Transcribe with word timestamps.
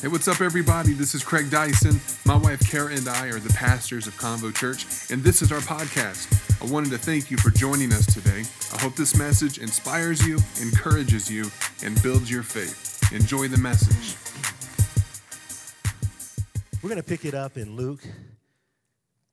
Hey, 0.00 0.08
what's 0.08 0.28
up, 0.28 0.40
everybody? 0.40 0.94
This 0.94 1.14
is 1.14 1.22
Craig 1.22 1.50
Dyson. 1.50 2.00
My 2.24 2.34
wife 2.34 2.60
Kara 2.70 2.90
and 2.94 3.06
I 3.06 3.26
are 3.26 3.38
the 3.38 3.52
pastors 3.52 4.06
of 4.06 4.14
Convo 4.14 4.50
Church, 4.54 4.86
and 5.10 5.22
this 5.22 5.42
is 5.42 5.52
our 5.52 5.58
podcast. 5.58 6.26
I 6.62 6.72
wanted 6.72 6.88
to 6.92 6.96
thank 6.96 7.30
you 7.30 7.36
for 7.36 7.50
joining 7.50 7.92
us 7.92 8.06
today. 8.06 8.44
I 8.72 8.80
hope 8.80 8.96
this 8.96 9.14
message 9.14 9.58
inspires 9.58 10.26
you, 10.26 10.38
encourages 10.62 11.30
you, 11.30 11.50
and 11.84 12.02
builds 12.02 12.30
your 12.30 12.42
faith. 12.42 13.12
Enjoy 13.12 13.46
the 13.46 13.58
message. 13.58 14.16
We're 16.82 16.88
going 16.88 17.02
to 17.02 17.06
pick 17.06 17.26
it 17.26 17.34
up 17.34 17.58
in 17.58 17.76
Luke 17.76 18.00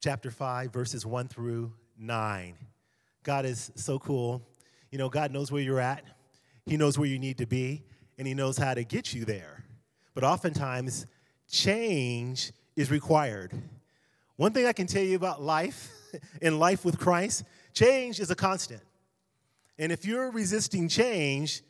chapter 0.04 0.32
5, 0.32 0.74
verses 0.74 1.06
1 1.06 1.30
through 1.30 1.72
9. 1.98 2.56
God 3.24 3.46
is 3.46 3.72
so 3.76 4.00
cool. 4.00 4.42
You 4.92 4.98
know, 4.98 5.08
God 5.08 5.32
knows 5.32 5.50
where 5.50 5.62
you're 5.62 5.80
at, 5.80 6.04
He 6.66 6.76
knows 6.76 7.00
where 7.00 7.08
you 7.08 7.20
need 7.20 7.38
to 7.38 7.46
be, 7.46 7.86
and 8.18 8.28
He 8.28 8.34
knows 8.34 8.58
how 8.58 8.74
to 8.74 8.84
get 8.84 9.14
you 9.14 9.24
there. 9.24 9.64
But 10.18 10.24
oftentimes, 10.24 11.06
change 11.48 12.52
is 12.76 12.90
required. 12.90 13.54
One 14.36 14.52
thing 14.52 14.66
I 14.66 14.74
can 14.74 14.88
tell 14.88 15.04
you 15.04 15.16
about 15.16 15.44
life, 15.44 15.92
in 16.42 16.58
life 16.58 16.84
with 16.84 16.98
Christ, 16.98 17.44
change 17.72 18.20
is 18.20 18.32
a 18.32 18.36
constant. 18.36 18.82
And 19.78 19.92
if 19.92 20.08
you're 20.08 20.32
resisting 20.32 20.88
change, 20.90 21.62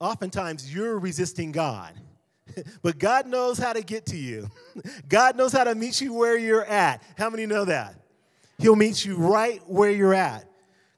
oftentimes 0.00 0.70
you're 0.70 0.98
resisting 0.98 1.50
God. 1.50 1.94
but 2.82 2.98
God 2.98 3.26
knows 3.26 3.56
how 3.56 3.72
to 3.72 3.80
get 3.80 4.04
to 4.08 4.18
you. 4.18 4.50
God 5.08 5.38
knows 5.38 5.54
how 5.54 5.64
to 5.64 5.74
meet 5.74 6.02
you 6.02 6.12
where 6.12 6.36
you're 6.36 6.66
at. 6.66 7.02
How 7.16 7.30
many 7.30 7.46
know 7.46 7.64
that? 7.64 7.94
He'll 8.58 8.76
meet 8.76 9.02
you 9.06 9.16
right 9.16 9.62
where 9.66 9.90
you're 9.90 10.12
at. 10.12 10.44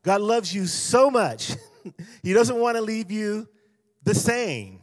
God 0.03 0.23
loves 0.23 0.53
you 0.53 0.67
so 0.67 1.09
much. 1.09 1.53
he 2.25 2.33
doesn't 2.33 2.59
want 2.59 2.77
to 2.77 2.83
leave 2.83 3.13
you 3.13 3.47
the 4.03 4.13
same. 4.13 4.81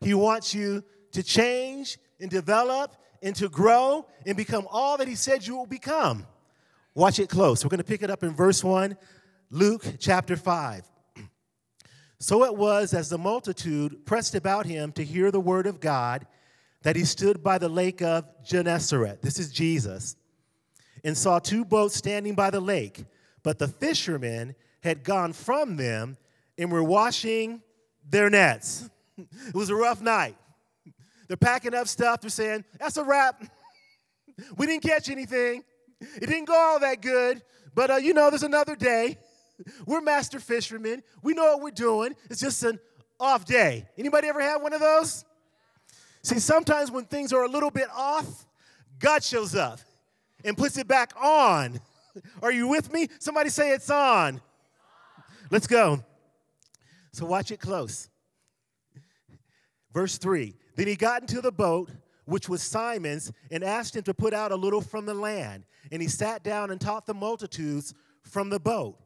He 0.00 0.12
wants 0.12 0.52
you 0.52 0.82
to 1.16 1.22
change 1.22 1.98
and 2.20 2.30
develop 2.30 2.94
and 3.22 3.34
to 3.34 3.48
grow 3.48 4.06
and 4.26 4.36
become 4.36 4.68
all 4.70 4.98
that 4.98 5.08
He 5.08 5.14
said 5.14 5.46
you 5.46 5.56
will 5.56 5.66
become. 5.66 6.26
Watch 6.94 7.18
it 7.18 7.30
close. 7.30 7.64
We're 7.64 7.70
going 7.70 7.78
to 7.78 7.84
pick 7.84 8.02
it 8.02 8.10
up 8.10 8.22
in 8.22 8.34
verse 8.34 8.62
1, 8.62 8.96
Luke 9.50 9.84
chapter 9.98 10.36
5. 10.36 10.84
So 12.18 12.44
it 12.44 12.56
was 12.56 12.94
as 12.94 13.10
the 13.10 13.18
multitude 13.18 14.06
pressed 14.06 14.34
about 14.34 14.64
him 14.64 14.90
to 14.92 15.04
hear 15.04 15.30
the 15.30 15.40
word 15.40 15.66
of 15.66 15.80
God 15.80 16.26
that 16.82 16.96
he 16.96 17.04
stood 17.04 17.42
by 17.42 17.58
the 17.58 17.68
lake 17.68 18.00
of 18.00 18.24
Gennesaret. 18.42 19.20
This 19.20 19.38
is 19.38 19.52
Jesus. 19.52 20.16
And 21.04 21.14
saw 21.14 21.38
two 21.38 21.62
boats 21.62 21.94
standing 21.94 22.34
by 22.34 22.48
the 22.48 22.60
lake, 22.60 23.04
but 23.42 23.58
the 23.58 23.68
fishermen 23.68 24.54
had 24.82 25.04
gone 25.04 25.34
from 25.34 25.76
them 25.76 26.16
and 26.56 26.72
were 26.72 26.82
washing 26.82 27.60
their 28.08 28.30
nets. 28.30 28.88
It 29.18 29.54
was 29.54 29.68
a 29.68 29.74
rough 29.74 30.00
night. 30.00 30.36
They're 31.28 31.36
packing 31.36 31.74
up 31.74 31.88
stuff. 31.88 32.20
They're 32.20 32.30
saying, 32.30 32.64
That's 32.78 32.96
a 32.96 33.04
wrap. 33.04 33.42
We 34.58 34.66
didn't 34.66 34.82
catch 34.82 35.08
anything. 35.08 35.64
It 35.98 36.26
didn't 36.26 36.44
go 36.44 36.54
all 36.54 36.80
that 36.80 37.00
good, 37.00 37.40
but 37.74 37.90
uh, 37.90 37.96
you 37.96 38.12
know, 38.12 38.28
there's 38.28 38.42
another 38.42 38.76
day. 38.76 39.16
We're 39.86 40.02
master 40.02 40.40
fishermen. 40.40 41.02
We 41.22 41.32
know 41.32 41.44
what 41.44 41.62
we're 41.62 41.70
doing. 41.70 42.14
It's 42.28 42.40
just 42.40 42.62
an 42.62 42.78
off 43.18 43.46
day. 43.46 43.88
Anybody 43.96 44.28
ever 44.28 44.42
have 44.42 44.60
one 44.60 44.74
of 44.74 44.80
those? 44.80 45.24
See, 46.22 46.38
sometimes 46.38 46.90
when 46.90 47.04
things 47.06 47.32
are 47.32 47.44
a 47.44 47.48
little 47.48 47.70
bit 47.70 47.88
off, 47.94 48.46
God 48.98 49.22
shows 49.22 49.54
up 49.54 49.80
and 50.44 50.56
puts 50.56 50.76
it 50.76 50.88
back 50.88 51.12
on. 51.20 51.80
Are 52.42 52.52
you 52.52 52.68
with 52.68 52.92
me? 52.92 53.08
Somebody 53.18 53.48
say 53.48 53.72
it's 53.72 53.90
on. 53.90 54.40
Let's 55.50 55.66
go. 55.66 56.02
So 57.12 57.26
watch 57.26 57.50
it 57.50 57.60
close. 57.60 58.08
Verse 59.92 60.18
3 60.18 60.54
Then 60.76 60.86
he 60.86 60.94
got 60.94 61.22
into 61.22 61.40
the 61.40 61.50
boat, 61.50 61.90
which 62.26 62.48
was 62.48 62.62
Simon's, 62.62 63.32
and 63.50 63.64
asked 63.64 63.96
him 63.96 64.02
to 64.04 64.14
put 64.14 64.32
out 64.32 64.52
a 64.52 64.56
little 64.56 64.80
from 64.80 65.06
the 65.06 65.14
land. 65.14 65.64
And 65.90 66.00
he 66.00 66.08
sat 66.08 66.42
down 66.42 66.70
and 66.70 66.80
taught 66.80 67.06
the 67.06 67.14
multitudes 67.14 67.94
from 68.22 68.50
the 68.50 68.60
boat. 68.60 68.98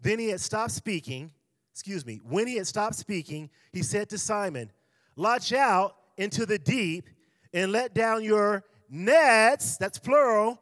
Then 0.00 0.18
he 0.18 0.28
had 0.28 0.40
stopped 0.40 0.72
speaking. 0.72 1.32
Excuse 1.72 2.06
me. 2.06 2.20
When 2.22 2.46
he 2.46 2.56
had 2.56 2.66
stopped 2.66 2.94
speaking, 2.94 3.50
he 3.72 3.82
said 3.82 4.08
to 4.10 4.18
Simon, 4.18 4.70
Launch 5.16 5.52
out 5.52 5.96
into 6.16 6.46
the 6.46 6.58
deep 6.58 7.08
and 7.52 7.72
let 7.72 7.94
down 7.94 8.22
your 8.22 8.64
nets, 8.88 9.76
that's 9.76 9.98
plural, 9.98 10.60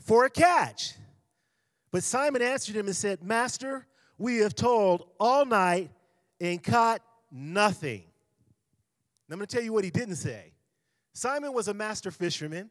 for 0.00 0.24
a 0.24 0.30
catch. 0.30 0.94
But 1.90 2.04
Simon 2.04 2.42
answered 2.42 2.76
him 2.76 2.86
and 2.86 2.96
said, 2.96 3.22
Master, 3.22 3.86
we 4.18 4.38
have 4.38 4.54
toiled 4.54 5.06
all 5.18 5.44
night 5.44 5.90
and 6.40 6.62
caught 6.62 7.00
nothing. 7.30 8.04
I'm 9.30 9.38
going 9.38 9.46
to 9.46 9.56
tell 9.56 9.64
you 9.64 9.72
what 9.72 9.84
he 9.84 9.90
didn't 9.90 10.16
say. 10.16 10.52
Simon 11.12 11.52
was 11.52 11.68
a 11.68 11.74
master 11.74 12.10
fisherman. 12.10 12.70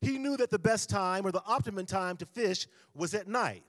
He 0.00 0.18
knew 0.18 0.36
that 0.36 0.50
the 0.50 0.58
best 0.58 0.90
time 0.90 1.26
or 1.26 1.32
the 1.32 1.42
optimum 1.46 1.86
time 1.86 2.16
to 2.18 2.26
fish 2.26 2.66
was 2.94 3.14
at 3.14 3.26
night. 3.26 3.62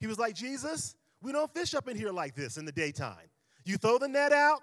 He 0.00 0.06
was 0.06 0.18
like, 0.18 0.34
Jesus, 0.34 0.96
we 1.22 1.32
don't 1.32 1.52
fish 1.52 1.74
up 1.74 1.88
in 1.88 1.96
here 1.96 2.10
like 2.10 2.34
this 2.34 2.56
in 2.56 2.64
the 2.64 2.72
daytime. 2.72 3.28
You 3.64 3.76
throw 3.76 3.98
the 3.98 4.08
net 4.08 4.32
out, 4.32 4.60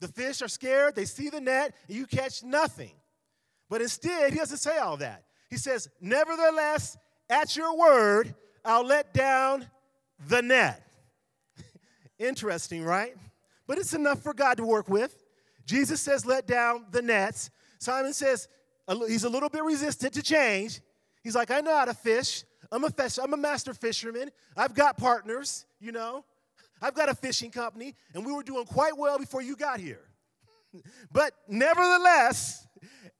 the 0.00 0.08
fish 0.08 0.42
are 0.42 0.48
scared, 0.48 0.94
they 0.94 1.04
see 1.04 1.30
the 1.30 1.40
net, 1.40 1.74
and 1.88 1.96
you 1.96 2.06
catch 2.06 2.42
nothing. 2.42 2.92
But 3.70 3.80
instead, 3.80 4.32
he 4.32 4.38
doesn't 4.38 4.58
say 4.58 4.78
all 4.78 4.96
that. 4.98 5.24
He 5.50 5.56
says, 5.56 5.88
Nevertheless, 6.00 6.96
at 7.30 7.56
your 7.56 7.76
word, 7.76 8.34
I'll 8.64 8.84
let 8.84 9.14
down 9.14 9.66
the 10.28 10.42
net. 10.42 10.86
Interesting, 12.18 12.84
right? 12.84 13.14
But 13.66 13.78
it's 13.78 13.94
enough 13.94 14.22
for 14.22 14.34
God 14.34 14.58
to 14.58 14.64
work 14.64 14.88
with. 14.88 15.23
Jesus 15.66 16.00
says, 16.00 16.26
let 16.26 16.46
down 16.46 16.86
the 16.90 17.02
nets. 17.02 17.50
Simon 17.78 18.12
says, 18.12 18.48
he's 19.06 19.24
a 19.24 19.28
little 19.28 19.48
bit 19.48 19.64
resistant 19.64 20.12
to 20.14 20.22
change. 20.22 20.80
He's 21.22 21.34
like, 21.34 21.50
I 21.50 21.60
know 21.60 21.76
how 21.76 21.86
to 21.86 21.94
fish. 21.94 22.44
I'm 22.70 22.84
a, 22.84 22.90
fish, 22.90 23.18
I'm 23.18 23.32
a 23.32 23.36
master 23.36 23.72
fisherman. 23.72 24.30
I've 24.56 24.74
got 24.74 24.96
partners, 24.96 25.64
you 25.80 25.92
know. 25.92 26.24
I've 26.82 26.94
got 26.94 27.08
a 27.08 27.14
fishing 27.14 27.50
company, 27.50 27.94
and 28.14 28.26
we 28.26 28.32
were 28.32 28.42
doing 28.42 28.64
quite 28.64 28.96
well 28.96 29.18
before 29.18 29.42
you 29.42 29.56
got 29.56 29.80
here. 29.80 30.02
but 31.12 31.32
nevertheless, 31.48 32.66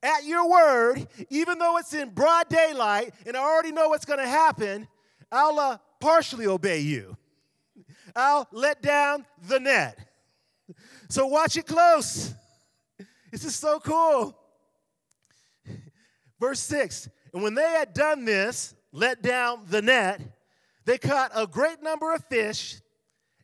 at 0.03 0.25
your 0.25 0.49
word, 0.51 1.07
even 1.31 1.59
though 1.59 1.79
it's 1.79 1.95
in 1.95 2.11
broad 2.11 2.49
daylight 2.49 3.15
and 3.27 3.37
I 3.37 3.41
already 3.41 3.73
know 3.73 3.89
what's 3.89 4.05
going 4.05 4.19
to 4.19 4.29
happen, 4.29 4.87
I'll 5.33 5.59
uh, 5.59 5.79
partially 6.01 6.47
obey 6.47 6.81
you. 6.81 7.17
I'll 8.15 8.47
let 8.53 8.83
down 8.83 9.25
the 9.49 9.59
net. 9.59 9.99
So 11.09 11.27
watch 11.27 11.57
it 11.57 11.67
close. 11.67 12.35
This 13.31 13.45
is 13.45 13.55
so 13.55 13.81
cool. 13.81 14.39
Verse 16.41 16.61
6 16.61 17.09
And 17.33 17.43
when 17.43 17.55
they 17.55 17.71
had 17.71 17.93
done 17.93 18.25
this, 18.25 18.75
let 18.93 19.23
down 19.23 19.65
the 19.69 19.83
net, 19.83 20.21
they 20.85 20.99
caught 20.99 21.33
a 21.35 21.47
great 21.47 21.83
number 21.83 22.15
of 22.15 22.25
fish, 22.27 22.81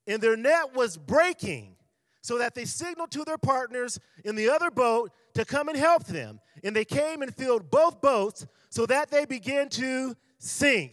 and 0.06 0.22
their 0.22 0.36
net 0.36 0.74
was 0.74 0.96
breaking, 0.96 1.76
so 2.22 2.38
that 2.38 2.54
they 2.54 2.64
signaled 2.64 3.10
to 3.12 3.24
their 3.24 3.38
partners 3.38 3.98
in 4.24 4.36
the 4.36 4.48
other 4.48 4.70
boat 4.70 5.10
to 5.34 5.44
come 5.44 5.68
and 5.68 5.76
help 5.76 6.04
them. 6.04 6.40
And 6.62 6.76
they 6.76 6.84
came 6.84 7.22
and 7.22 7.34
filled 7.34 7.70
both 7.70 8.00
boats, 8.00 8.46
so 8.68 8.86
that 8.86 9.10
they 9.10 9.24
began 9.24 9.68
to 9.70 10.14
sink. 10.38 10.92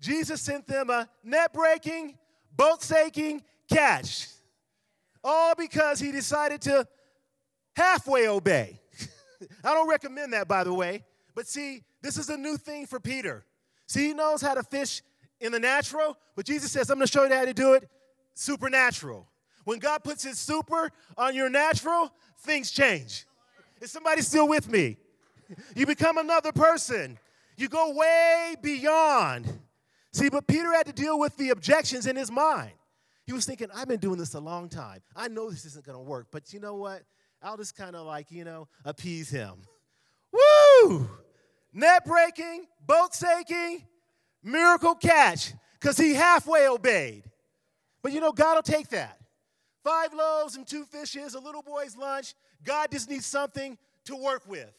Jesus 0.00 0.40
sent 0.40 0.66
them 0.66 0.90
a 0.90 1.08
net 1.22 1.52
breaking, 1.52 2.18
boat 2.56 2.82
sinking 2.82 3.42
catch 3.68 4.33
all 5.24 5.54
because 5.56 5.98
he 5.98 6.12
decided 6.12 6.60
to 6.62 6.86
halfway 7.74 8.28
obey. 8.28 8.78
I 9.64 9.74
don't 9.74 9.88
recommend 9.88 10.32
that, 10.34 10.46
by 10.46 10.62
the 10.62 10.72
way. 10.72 11.04
But 11.34 11.48
see, 11.48 11.82
this 12.02 12.18
is 12.18 12.28
a 12.28 12.36
new 12.36 12.56
thing 12.56 12.86
for 12.86 13.00
Peter. 13.00 13.44
See, 13.86 14.08
he 14.08 14.14
knows 14.14 14.40
how 14.40 14.54
to 14.54 14.62
fish 14.62 15.02
in 15.40 15.50
the 15.50 15.58
natural, 15.58 16.16
but 16.36 16.46
Jesus 16.46 16.70
says, 16.70 16.90
I'm 16.90 16.98
going 16.98 17.06
to 17.06 17.12
show 17.12 17.24
you 17.24 17.34
how 17.34 17.44
to 17.44 17.54
do 17.54 17.72
it 17.74 17.88
supernatural. 18.34 19.28
When 19.64 19.78
God 19.78 20.04
puts 20.04 20.22
his 20.22 20.38
super 20.38 20.90
on 21.16 21.34
your 21.34 21.48
natural, 21.48 22.12
things 22.40 22.70
change. 22.70 23.26
Is 23.80 23.90
somebody 23.90 24.22
still 24.22 24.48
with 24.48 24.70
me? 24.70 24.98
You 25.76 25.84
become 25.84 26.16
another 26.16 26.52
person. 26.52 27.18
You 27.58 27.68
go 27.68 27.92
way 27.94 28.54
beyond. 28.62 29.46
See, 30.10 30.30
but 30.30 30.46
Peter 30.46 30.72
had 30.72 30.86
to 30.86 30.92
deal 30.92 31.18
with 31.18 31.36
the 31.36 31.50
objections 31.50 32.06
in 32.06 32.16
his 32.16 32.30
mind. 32.30 32.72
He 33.26 33.32
was 33.32 33.46
thinking, 33.46 33.68
I've 33.74 33.88
been 33.88 34.00
doing 34.00 34.18
this 34.18 34.34
a 34.34 34.40
long 34.40 34.68
time. 34.68 35.00
I 35.16 35.28
know 35.28 35.50
this 35.50 35.64
isn't 35.64 35.84
going 35.84 35.96
to 35.96 36.02
work, 36.02 36.28
but 36.30 36.52
you 36.52 36.60
know 36.60 36.74
what? 36.74 37.02
I'll 37.42 37.56
just 37.56 37.76
kind 37.76 37.96
of 37.96 38.06
like, 38.06 38.30
you 38.30 38.44
know, 38.44 38.68
appease 38.84 39.30
him. 39.30 39.54
Woo! 40.32 41.08
Net 41.72 42.04
breaking, 42.04 42.66
boat 42.86 43.14
sinking, 43.14 43.86
miracle 44.42 44.94
catch, 44.94 45.52
because 45.80 45.96
he 45.96 46.14
halfway 46.14 46.68
obeyed. 46.68 47.24
But 48.02 48.12
you 48.12 48.20
know, 48.20 48.32
God 48.32 48.56
will 48.56 48.62
take 48.62 48.88
that. 48.88 49.18
Five 49.82 50.14
loaves 50.14 50.56
and 50.56 50.66
two 50.66 50.84
fishes, 50.84 51.34
a 51.34 51.40
little 51.40 51.62
boy's 51.62 51.96
lunch. 51.96 52.34
God 52.64 52.90
just 52.90 53.10
needs 53.10 53.26
something 53.26 53.76
to 54.06 54.16
work 54.16 54.42
with. 54.46 54.72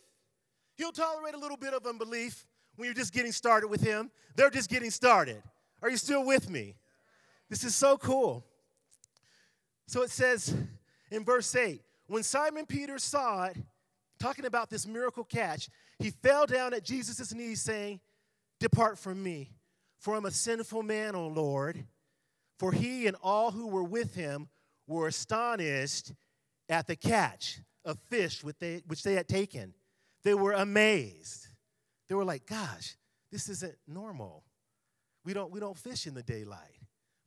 He'll 0.77 0.91
tolerate 0.91 1.36
a 1.36 1.38
little 1.38 1.57
bit 1.57 1.74
of 1.74 1.86
unbelief 1.86 2.45
when 2.75 2.86
you're 2.86 2.95
just 2.95 3.13
getting 3.13 3.31
started 3.31 3.68
with 3.68 3.81
Him. 3.81 4.12
They're 4.36 4.50
just 4.50 4.69
getting 4.69 4.91
started. 4.91 5.41
Are 5.81 5.89
you 5.89 5.98
still 5.98 6.25
with 6.25 6.50
me? 6.50 6.75
This 7.50 7.63
is 7.63 7.75
so 7.75 7.97
cool. 7.97 8.45
So 9.88 10.01
it 10.01 10.09
says 10.09 10.56
in 11.12 11.24
verse 11.24 11.56
8 11.56 11.81
when 12.07 12.24
Simon 12.24 12.65
Peter 12.65 13.00
saw 13.00 13.45
it, 13.45 13.57
talking 14.19 14.45
about 14.45 14.69
this 14.69 14.88
miracle 14.88 15.24
catch, 15.24 15.69
he 16.00 16.12
fell 16.12 16.45
down 16.45 16.74
at 16.74 16.83
Jesus' 16.83 17.33
knees, 17.33 17.62
saying, 17.62 18.00
Depart 18.59 18.97
from 18.97 19.21
me, 19.21 19.51
for 20.00 20.15
I'm 20.15 20.25
a 20.25 20.31
sinful 20.31 20.83
man, 20.83 21.15
O 21.15 21.27
Lord. 21.27 21.86
For 22.57 22.71
he 22.71 23.07
and 23.07 23.18
all 23.21 23.51
who 23.51 23.68
were 23.68 23.83
with 23.83 24.15
him 24.15 24.48
were 24.88 25.07
astonished 25.07 26.13
at 26.69 26.88
the 26.88 26.95
catch 26.95 27.59
of 27.83 28.00
fish 28.09 28.44
which 28.44 28.57
they, 28.59 28.81
which 28.88 29.03
they 29.03 29.13
had 29.13 29.27
taken. 29.27 29.74
They 30.24 30.33
were 30.33 30.53
amazed. 30.53 31.48
They 32.07 32.15
were 32.15 32.24
like, 32.24 32.45
Gosh, 32.45 32.95
this 33.31 33.50
isn't 33.50 33.75
normal. 33.88 34.44
We 35.25 35.33
don't, 35.33 35.51
we 35.51 35.59
don't 35.59 35.77
fish 35.77 36.07
in 36.07 36.13
the 36.13 36.24
daylight. 36.24 36.75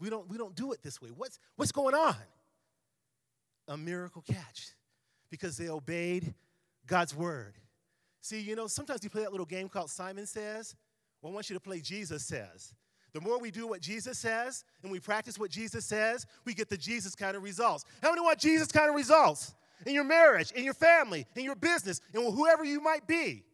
We 0.00 0.10
don't, 0.10 0.28
we 0.28 0.38
don't 0.38 0.54
do 0.54 0.72
it 0.72 0.82
this 0.82 1.00
way. 1.00 1.10
What's, 1.14 1.38
what's 1.56 1.72
going 1.72 1.94
on? 1.94 2.16
A 3.68 3.76
miracle 3.76 4.22
catch 4.22 4.68
because 5.30 5.56
they 5.56 5.68
obeyed 5.68 6.34
God's 6.86 7.14
word. 7.14 7.54
See, 8.20 8.40
you 8.40 8.56
know, 8.56 8.66
sometimes 8.66 9.02
we 9.02 9.08
play 9.08 9.22
that 9.22 9.30
little 9.30 9.46
game 9.46 9.68
called 9.68 9.90
Simon 9.90 10.26
Says. 10.26 10.76
Well, 11.20 11.32
I 11.32 11.34
want 11.34 11.50
you 11.50 11.54
to 11.54 11.60
play 11.60 11.80
Jesus 11.80 12.24
Says. 12.24 12.74
The 13.12 13.20
more 13.20 13.38
we 13.38 13.50
do 13.50 13.66
what 13.66 13.80
Jesus 13.80 14.18
says 14.18 14.64
and 14.82 14.92
we 14.92 15.00
practice 15.00 15.38
what 15.38 15.50
Jesus 15.50 15.84
says, 15.84 16.26
we 16.44 16.54
get 16.54 16.68
the 16.68 16.76
Jesus 16.76 17.14
kind 17.14 17.36
of 17.36 17.42
results. 17.42 17.84
How 18.02 18.10
many 18.10 18.20
want 18.20 18.38
Jesus 18.38 18.68
kind 18.68 18.88
of 18.88 18.94
results? 18.94 19.54
In 19.86 19.94
your 19.94 20.04
marriage, 20.04 20.52
in 20.52 20.64
your 20.64 20.74
family, 20.74 21.26
in 21.34 21.44
your 21.44 21.54
business, 21.54 22.00
and 22.12 22.34
whoever 22.34 22.64
you 22.64 22.80
might 22.80 23.06
be. 23.06 23.44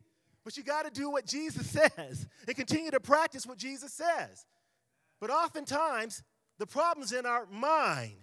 But 0.45 0.57
you 0.57 0.63
got 0.63 0.85
to 0.85 0.91
do 0.91 1.11
what 1.11 1.27
Jesus 1.27 1.71
says 1.97 2.27
and 2.47 2.57
continue 2.57 2.91
to 2.91 3.01
practice 3.01 3.47
what 3.47 3.59
Jesus 3.59 3.93
says. 3.93 4.45
But 5.21 5.31
oftentimes, 5.31 6.23
the 6.59 6.67
problem's 6.67 7.13
in 7.13 7.27
our 7.27 7.47
mind. 7.47 8.15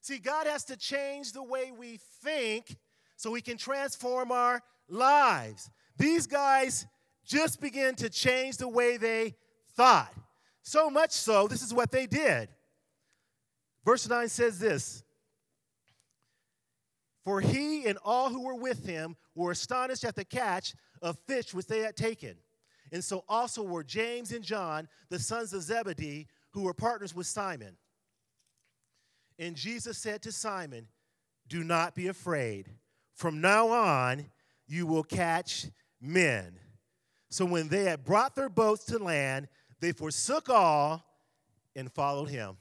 See, 0.00 0.18
God 0.18 0.46
has 0.46 0.64
to 0.66 0.76
change 0.76 1.32
the 1.32 1.42
way 1.42 1.72
we 1.76 1.98
think 2.22 2.76
so 3.16 3.30
we 3.30 3.40
can 3.40 3.56
transform 3.56 4.32
our 4.32 4.60
lives. 4.88 5.70
These 5.96 6.26
guys 6.26 6.86
just 7.24 7.60
begin 7.60 7.94
to 7.96 8.10
change 8.10 8.58
the 8.58 8.68
way 8.68 8.96
they 8.96 9.34
thought. 9.76 10.12
So 10.62 10.90
much 10.90 11.12
so, 11.12 11.48
this 11.48 11.62
is 11.62 11.72
what 11.72 11.90
they 11.90 12.06
did. 12.06 12.48
Verse 13.84 14.08
9 14.08 14.28
says 14.28 14.58
this 14.58 15.02
For 17.24 17.40
he 17.40 17.86
and 17.86 17.98
all 18.04 18.30
who 18.30 18.42
were 18.42 18.54
with 18.54 18.86
him 18.86 19.16
were 19.34 19.50
astonished 19.50 20.04
at 20.04 20.16
the 20.16 20.24
catch 20.24 20.74
of 21.02 21.18
fish 21.26 21.52
which 21.52 21.66
they 21.66 21.80
had 21.80 21.96
taken. 21.96 22.36
And 22.92 23.02
so 23.02 23.24
also 23.28 23.62
were 23.62 23.82
James 23.82 24.32
and 24.32 24.44
John, 24.44 24.88
the 25.08 25.18
sons 25.18 25.52
of 25.52 25.62
Zebedee, 25.62 26.28
who 26.54 26.62
were 26.62 26.72
partners 26.72 27.14
with 27.14 27.26
Simon. 27.26 27.76
And 29.38 29.56
Jesus 29.56 29.98
said 29.98 30.22
to 30.22 30.32
Simon, 30.32 30.86
Do 31.48 31.64
not 31.64 31.94
be 31.94 32.06
afraid. 32.06 32.70
From 33.12 33.40
now 33.40 33.68
on, 33.68 34.26
you 34.66 34.86
will 34.86 35.02
catch 35.02 35.66
men. 36.00 36.58
So 37.28 37.44
when 37.44 37.68
they 37.68 37.84
had 37.84 38.04
brought 38.04 38.36
their 38.36 38.48
boats 38.48 38.84
to 38.86 38.98
land, 38.98 39.48
they 39.80 39.90
forsook 39.90 40.48
all 40.48 41.04
and 41.74 41.92
followed 41.92 42.28
him. 42.28 42.56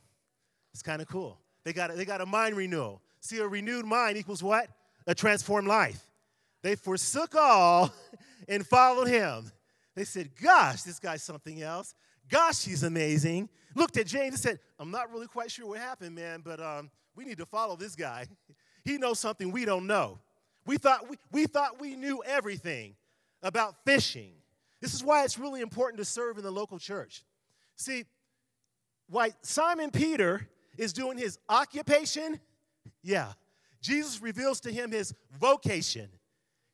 It's 0.74 0.82
kind 0.82 1.02
of 1.02 1.08
cool. 1.08 1.40
They 1.64 1.72
got, 1.72 1.92
a, 1.92 1.94
they 1.94 2.06
got 2.06 2.22
a 2.22 2.26
mind 2.26 2.58
renewal. 2.58 3.02
See, 3.20 3.38
a 3.38 3.48
renewed 3.48 3.86
mind 3.86 4.18
equals 4.18 4.42
what? 4.42 4.68
A 5.06 5.14
transformed 5.14 5.68
life. 5.68 6.02
They 6.64 6.76
forsook 6.76 7.36
all 7.36 7.94
and 8.48 8.66
followed 8.66 9.08
him. 9.08 9.52
They 9.96 10.04
said, 10.04 10.32
Gosh, 10.42 10.82
this 10.82 10.98
guy's 10.98 11.22
something 11.22 11.62
else. 11.62 11.94
Gosh, 12.30 12.64
he's 12.64 12.84
amazing. 12.84 13.50
Looked 13.76 13.98
at 13.98 14.08
James 14.08 14.34
and 14.34 14.40
said, 14.40 14.60
I'm 14.80 14.92
not 14.92 15.12
really 15.12 15.28
quite 15.28 15.52
sure 15.52 15.68
what 15.68 15.80
happened, 15.80 16.16
man, 16.16 16.42
but 16.44 16.60
um, 16.60 16.92
we 17.16 17.26
need 17.26 17.38
to 17.38 17.46
follow 17.46 17.76
this 17.76 17.96
guy. 17.96 18.28
He 18.86 18.98
knows 18.98 19.18
something 19.18 19.50
we 19.54 19.64
don't 19.64 19.88
know. 19.88 20.20
We 20.66 20.76
thought 20.76 21.10
we, 21.10 21.16
we 21.32 21.46
thought 21.46 21.80
we 21.80 21.96
knew 21.96 22.22
everything 22.26 22.96
about 23.42 23.76
fishing. 23.86 24.34
This 24.82 24.94
is 24.94 25.02
why 25.02 25.24
it's 25.24 25.40
really 25.40 25.62
important 25.62 26.00
to 26.00 26.06
serve 26.06 26.38
in 26.38 26.44
the 26.44 26.52
local 26.52 26.78
church. 26.80 27.24
See, 27.78 28.04
why 29.08 29.32
Simon 29.42 29.90
Peter 29.90 30.50
is 30.78 30.92
doing 30.92 31.18
his 31.18 31.40
occupation, 31.48 32.42
yeah, 33.02 33.32
Jesus 33.82 34.22
reveals 34.22 34.60
to 34.62 34.72
him 34.72 34.92
his 34.92 35.14
vocation, 35.40 36.10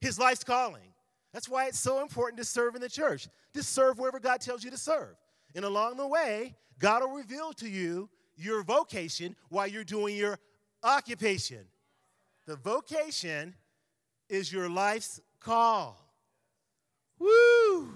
his 0.01 0.17
life's 0.17 0.43
calling. 0.43 0.93
That's 1.33 1.47
why 1.47 1.67
it's 1.67 1.79
so 1.79 2.01
important 2.01 2.39
to 2.39 2.45
serve 2.45 2.75
in 2.75 2.81
the 2.81 2.89
church, 2.89 3.27
to 3.53 3.61
serve 3.61 3.99
wherever 3.99 4.19
God 4.19 4.41
tells 4.41 4.63
you 4.63 4.71
to 4.71 4.77
serve. 4.77 5.15
And 5.55 5.65
along 5.65 5.97
the 5.97 6.07
way, 6.07 6.55
God 6.77 7.01
will 7.01 7.15
reveal 7.15 7.53
to 7.53 7.67
you 7.67 8.09
your 8.35 8.63
vocation 8.63 9.35
while 9.49 9.67
you're 9.67 9.83
doing 9.83 10.15
your 10.15 10.39
occupation. 10.83 11.65
The 12.47 12.55
vocation 12.55 13.55
is 14.29 14.51
your 14.51 14.69
life's 14.69 15.19
call. 15.39 15.99
Woo! 17.19 17.91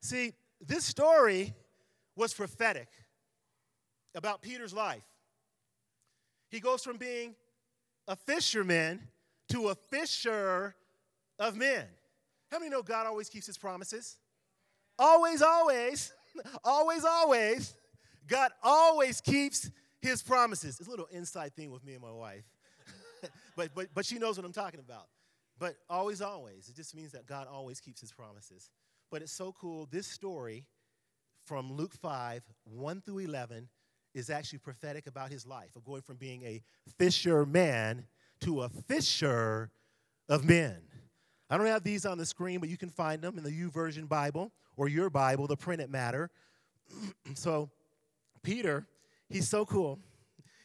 See, 0.00 0.34
this 0.60 0.84
story 0.84 1.54
was 2.16 2.34
prophetic 2.34 2.88
about 4.14 4.42
Peter's 4.42 4.74
life. 4.74 5.02
He 6.50 6.60
goes 6.60 6.84
from 6.84 6.98
being 6.98 7.34
a 8.06 8.14
fisherman 8.14 9.00
to 9.48 9.68
a 9.68 9.74
fisher 9.74 10.74
of 11.38 11.56
men. 11.56 11.86
How 12.52 12.58
many 12.58 12.70
know 12.70 12.82
God 12.82 13.06
always 13.06 13.28
keeps 13.28 13.46
his 13.46 13.58
promises? 13.58 14.18
Always, 14.98 15.42
always, 15.42 16.12
always, 16.64 17.04
always. 17.04 17.74
God 18.26 18.50
always 18.62 19.20
keeps 19.20 19.70
his 20.00 20.22
promises. 20.22 20.78
It's 20.78 20.88
a 20.88 20.90
little 20.90 21.08
inside 21.10 21.54
thing 21.54 21.70
with 21.70 21.84
me 21.84 21.94
and 21.94 22.02
my 22.02 22.12
wife. 22.12 22.44
but, 23.56 23.70
but, 23.74 23.88
but 23.94 24.06
she 24.06 24.18
knows 24.18 24.36
what 24.36 24.44
I'm 24.44 24.52
talking 24.52 24.80
about. 24.80 25.06
But 25.58 25.76
always, 25.88 26.20
always. 26.20 26.68
It 26.68 26.76
just 26.76 26.94
means 26.94 27.12
that 27.12 27.26
God 27.26 27.46
always 27.50 27.80
keeps 27.80 28.00
his 28.00 28.12
promises. 28.12 28.70
But 29.10 29.22
it's 29.22 29.32
so 29.32 29.54
cool. 29.58 29.86
This 29.90 30.06
story 30.06 30.64
from 31.44 31.72
Luke 31.72 31.94
5, 31.94 32.42
1 32.64 33.00
through 33.02 33.18
11, 33.18 33.68
is 34.14 34.30
actually 34.30 34.60
prophetic 34.60 35.06
about 35.06 35.30
his 35.30 35.46
life 35.46 35.74
of 35.76 35.84
going 35.84 36.02
from 36.02 36.16
being 36.16 36.42
a 36.44 36.62
fisherman 36.98 38.06
to 38.40 38.62
a 38.62 38.68
fisher 38.68 39.70
of 40.28 40.44
men. 40.44 40.80
I 41.50 41.56
don't 41.56 41.66
have 41.66 41.84
these 41.84 42.06
on 42.06 42.18
the 42.18 42.26
screen, 42.26 42.60
but 42.60 42.68
you 42.68 42.76
can 42.76 42.88
find 42.88 43.22
them 43.22 43.36
in 43.38 43.44
the 43.44 43.50
YouVersion 43.50 44.08
Bible 44.08 44.52
or 44.76 44.88
your 44.88 45.10
Bible, 45.10 45.46
the 45.46 45.56
printed 45.56 45.90
matter. 45.90 46.30
so, 47.34 47.70
Peter, 48.42 48.86
he's 49.28 49.48
so 49.48 49.64
cool. 49.64 49.98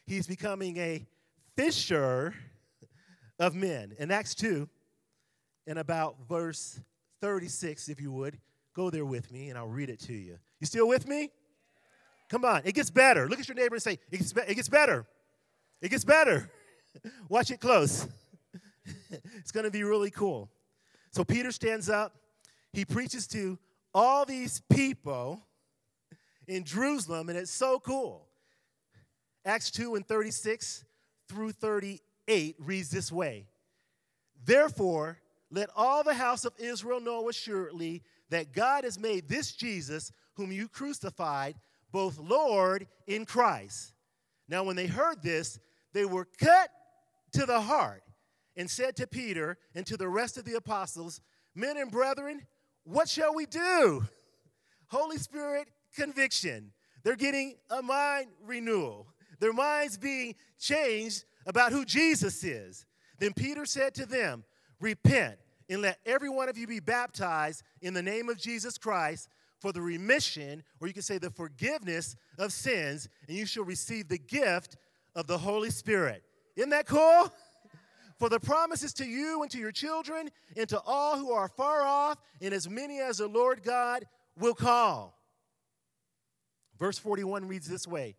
He's 0.05 0.25
becoming 0.25 0.77
a 0.77 1.05
fisher 1.55 2.33
of 3.37 3.55
men. 3.55 3.93
In 3.99 4.11
Acts 4.11 4.35
2, 4.35 4.67
in 5.67 5.77
about 5.77 6.15
verse 6.27 6.79
36, 7.21 7.89
if 7.89 8.01
you 8.01 8.11
would, 8.11 8.39
go 8.75 8.89
there 8.89 9.05
with 9.05 9.31
me 9.31 9.49
and 9.49 9.57
I'll 9.57 9.67
read 9.67 9.89
it 9.89 9.99
to 10.01 10.13
you. 10.13 10.37
You 10.59 10.67
still 10.67 10.87
with 10.87 11.07
me? 11.07 11.29
Come 12.29 12.45
on, 12.45 12.61
it 12.63 12.75
gets 12.75 12.89
better. 12.89 13.27
Look 13.27 13.39
at 13.39 13.47
your 13.47 13.55
neighbor 13.55 13.75
and 13.75 13.81
say, 13.81 13.99
It 14.11 14.17
gets, 14.17 14.33
be- 14.33 14.41
it 14.47 14.55
gets 14.55 14.69
better. 14.69 15.05
It 15.81 15.89
gets 15.89 16.05
better. 16.05 16.49
Watch 17.29 17.51
it 17.51 17.59
close. 17.59 18.07
it's 19.37 19.51
going 19.51 19.63
to 19.63 19.71
be 19.71 19.83
really 19.83 20.11
cool. 20.11 20.49
So 21.11 21.23
Peter 21.23 21.51
stands 21.51 21.89
up. 21.89 22.15
He 22.73 22.85
preaches 22.85 23.27
to 23.27 23.57
all 23.93 24.25
these 24.25 24.61
people 24.69 25.41
in 26.47 26.63
Jerusalem, 26.63 27.29
and 27.29 27.37
it's 27.37 27.51
so 27.51 27.79
cool. 27.79 28.27
Acts 29.45 29.71
2 29.71 29.95
and 29.95 30.07
36 30.07 30.83
through 31.27 31.51
38 31.53 32.55
reads 32.59 32.89
this 32.89 33.11
way 33.11 33.47
Therefore, 34.45 35.19
let 35.51 35.69
all 35.75 36.03
the 36.03 36.13
house 36.13 36.45
of 36.45 36.53
Israel 36.59 36.99
know 36.99 37.29
assuredly 37.29 38.03
that 38.29 38.53
God 38.53 38.83
has 38.83 38.99
made 38.99 39.27
this 39.27 39.53
Jesus, 39.53 40.11
whom 40.35 40.51
you 40.51 40.67
crucified, 40.67 41.55
both 41.91 42.19
Lord 42.19 42.87
in 43.07 43.25
Christ. 43.25 43.93
Now, 44.47 44.63
when 44.63 44.75
they 44.75 44.85
heard 44.87 45.23
this, 45.23 45.59
they 45.93 46.05
were 46.05 46.27
cut 46.39 46.69
to 47.33 47.45
the 47.45 47.61
heart 47.61 48.03
and 48.55 48.69
said 48.69 48.95
to 48.97 49.07
Peter 49.07 49.57
and 49.75 49.85
to 49.85 49.97
the 49.97 50.09
rest 50.09 50.37
of 50.37 50.45
the 50.45 50.55
apostles, 50.55 51.21
Men 51.55 51.77
and 51.77 51.91
brethren, 51.91 52.45
what 52.83 53.09
shall 53.09 53.33
we 53.33 53.45
do? 53.45 54.03
Holy 54.87 55.17
Spirit 55.17 55.69
conviction. 55.95 56.71
They're 57.03 57.15
getting 57.15 57.55
a 57.69 57.81
mind 57.81 58.27
renewal, 58.43 59.07
their 59.39 59.53
minds 59.53 59.97
being 59.97 60.35
changed 60.59 61.23
about 61.45 61.71
who 61.71 61.85
Jesus 61.85 62.43
is. 62.43 62.85
Then 63.19 63.33
Peter 63.33 63.65
said 63.65 63.93
to 63.95 64.05
them, 64.05 64.43
Repent 64.79 65.37
and 65.69 65.81
let 65.81 65.99
every 66.05 66.29
one 66.29 66.49
of 66.49 66.57
you 66.57 66.67
be 66.67 66.79
baptized 66.79 67.63
in 67.81 67.93
the 67.93 68.01
name 68.01 68.29
of 68.29 68.37
Jesus 68.37 68.77
Christ 68.77 69.29
for 69.59 69.71
the 69.71 69.81
remission, 69.81 70.63
or 70.79 70.87
you 70.87 70.93
can 70.93 71.03
say 71.03 71.17
the 71.17 71.29
forgiveness 71.29 72.15
of 72.37 72.53
sins, 72.53 73.09
and 73.27 73.37
you 73.37 73.45
shall 73.45 73.65
receive 73.65 74.07
the 74.07 74.17
gift 74.17 74.77
of 75.15 75.27
the 75.27 75.37
Holy 75.37 75.69
Spirit. 75.69 76.23
Isn't 76.55 76.69
that 76.69 76.87
cool? 76.87 77.31
For 78.19 78.27
the 78.27 78.39
promises 78.39 78.93
to 78.95 79.05
you 79.05 79.41
and 79.41 79.51
to 79.51 79.57
your 79.57 79.71
children 79.71 80.29
and 80.57 80.67
to 80.69 80.81
all 80.85 81.17
who 81.17 81.31
are 81.31 81.47
far 81.47 81.83
off, 81.83 82.17
and 82.41 82.53
as 82.53 82.69
many 82.69 82.99
as 82.99 83.17
the 83.17 83.27
Lord 83.27 83.63
God 83.63 84.03
will 84.37 84.53
call. 84.53 85.17
Verse 86.77 86.97
41 86.97 87.47
reads 87.47 87.67
this 87.67 87.87
way 87.87 88.15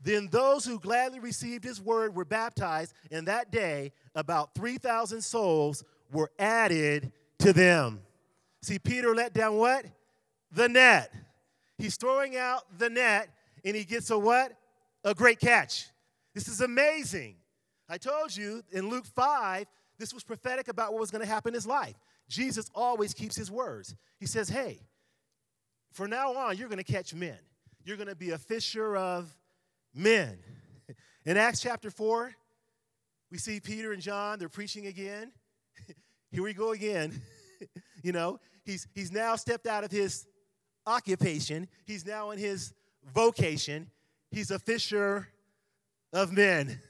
Then 0.00 0.28
those 0.30 0.64
who 0.64 0.78
gladly 0.78 1.18
received 1.18 1.64
his 1.64 1.80
word 1.80 2.14
were 2.14 2.24
baptized, 2.24 2.94
and 3.10 3.26
that 3.26 3.50
day 3.50 3.92
about 4.14 4.54
3,000 4.54 5.20
souls 5.20 5.82
were 6.12 6.30
added 6.38 7.12
to 7.40 7.52
them. 7.52 8.00
See, 8.62 8.78
Peter 8.78 9.14
let 9.14 9.32
down 9.32 9.56
what? 9.56 9.84
The 10.52 10.68
net. 10.68 11.12
He's 11.76 11.96
throwing 11.96 12.36
out 12.36 12.78
the 12.78 12.88
net, 12.88 13.30
and 13.64 13.74
he 13.74 13.84
gets 13.84 14.10
a 14.10 14.18
what? 14.18 14.52
A 15.02 15.14
great 15.14 15.40
catch. 15.40 15.88
This 16.34 16.46
is 16.46 16.60
amazing. 16.60 17.36
I 17.92 17.98
told 17.98 18.34
you 18.34 18.62
in 18.72 18.88
Luke 18.88 19.04
5, 19.04 19.66
this 19.98 20.14
was 20.14 20.24
prophetic 20.24 20.68
about 20.68 20.92
what 20.92 21.00
was 21.00 21.10
going 21.10 21.20
to 21.20 21.28
happen 21.28 21.50
in 21.50 21.54
his 21.54 21.66
life. 21.66 21.94
Jesus 22.26 22.70
always 22.74 23.12
keeps 23.12 23.36
his 23.36 23.50
words. 23.50 23.94
He 24.18 24.24
says, 24.24 24.48
Hey, 24.48 24.80
for 25.92 26.08
now 26.08 26.32
on, 26.34 26.56
you're 26.56 26.70
going 26.70 26.82
to 26.82 26.90
catch 26.90 27.12
men. 27.12 27.36
You're 27.84 27.98
going 27.98 28.08
to 28.08 28.14
be 28.14 28.30
a 28.30 28.38
fisher 28.38 28.96
of 28.96 29.30
men. 29.94 30.38
In 31.26 31.36
Acts 31.36 31.60
chapter 31.60 31.90
4, 31.90 32.32
we 33.30 33.36
see 33.36 33.60
Peter 33.60 33.92
and 33.92 34.00
John, 34.00 34.38
they're 34.38 34.48
preaching 34.48 34.86
again. 34.86 35.30
Here 36.30 36.42
we 36.42 36.54
go 36.54 36.72
again. 36.72 37.20
you 38.02 38.12
know, 38.12 38.40
he's, 38.64 38.88
he's 38.94 39.12
now 39.12 39.36
stepped 39.36 39.66
out 39.66 39.84
of 39.84 39.90
his 39.90 40.26
occupation, 40.86 41.68
he's 41.84 42.06
now 42.06 42.30
in 42.30 42.38
his 42.38 42.72
vocation. 43.14 43.90
He's 44.30 44.50
a 44.50 44.58
fisher 44.58 45.28
of 46.14 46.32
men. 46.32 46.80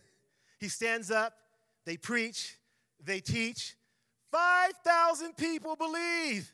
He 0.63 0.69
stands 0.69 1.11
up, 1.11 1.35
they 1.85 1.97
preach, 1.97 2.57
they 3.05 3.19
teach. 3.19 3.75
5,000 4.31 5.37
people 5.37 5.75
believe 5.75 6.53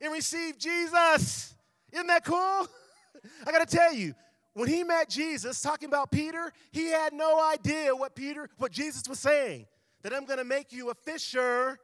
and 0.00 0.10
receive 0.14 0.56
Jesus. 0.56 1.54
Isn't 1.92 2.06
that 2.06 2.24
cool? 2.24 2.66
I 3.46 3.52
got 3.52 3.68
to 3.68 3.76
tell 3.76 3.92
you, 3.92 4.14
when 4.54 4.66
he 4.66 4.82
met 4.82 5.10
Jesus 5.10 5.60
talking 5.60 5.90
about 5.90 6.10
Peter, 6.10 6.50
he 6.72 6.86
had 6.86 7.12
no 7.12 7.38
idea 7.38 7.94
what 7.94 8.14
Peter, 8.14 8.48
what 8.56 8.72
Jesus 8.72 9.06
was 9.06 9.20
saying. 9.20 9.66
That 10.00 10.14
I'm 10.14 10.24
going 10.24 10.38
to 10.38 10.44
make 10.44 10.72
you 10.72 10.88
a 10.88 10.94
fisher 10.94 11.78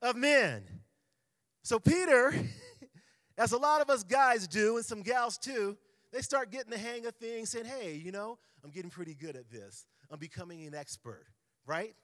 of 0.00 0.14
men. 0.14 0.62
So 1.64 1.80
Peter, 1.80 2.32
as 3.36 3.50
a 3.50 3.58
lot 3.58 3.82
of 3.82 3.90
us 3.90 4.04
guys 4.04 4.46
do, 4.46 4.76
and 4.76 4.86
some 4.86 5.02
gals 5.02 5.36
too, 5.36 5.76
they 6.12 6.22
start 6.22 6.52
getting 6.52 6.70
the 6.70 6.78
hang 6.78 7.06
of 7.06 7.16
things, 7.16 7.50
saying, 7.50 7.64
hey, 7.64 7.94
you 7.96 8.12
know, 8.12 8.38
I'm 8.62 8.70
getting 8.70 8.90
pretty 8.90 9.14
good 9.14 9.34
at 9.34 9.50
this. 9.50 9.84
I'm 10.10 10.18
becoming 10.18 10.66
an 10.66 10.74
expert, 10.74 11.26
right? 11.66 11.94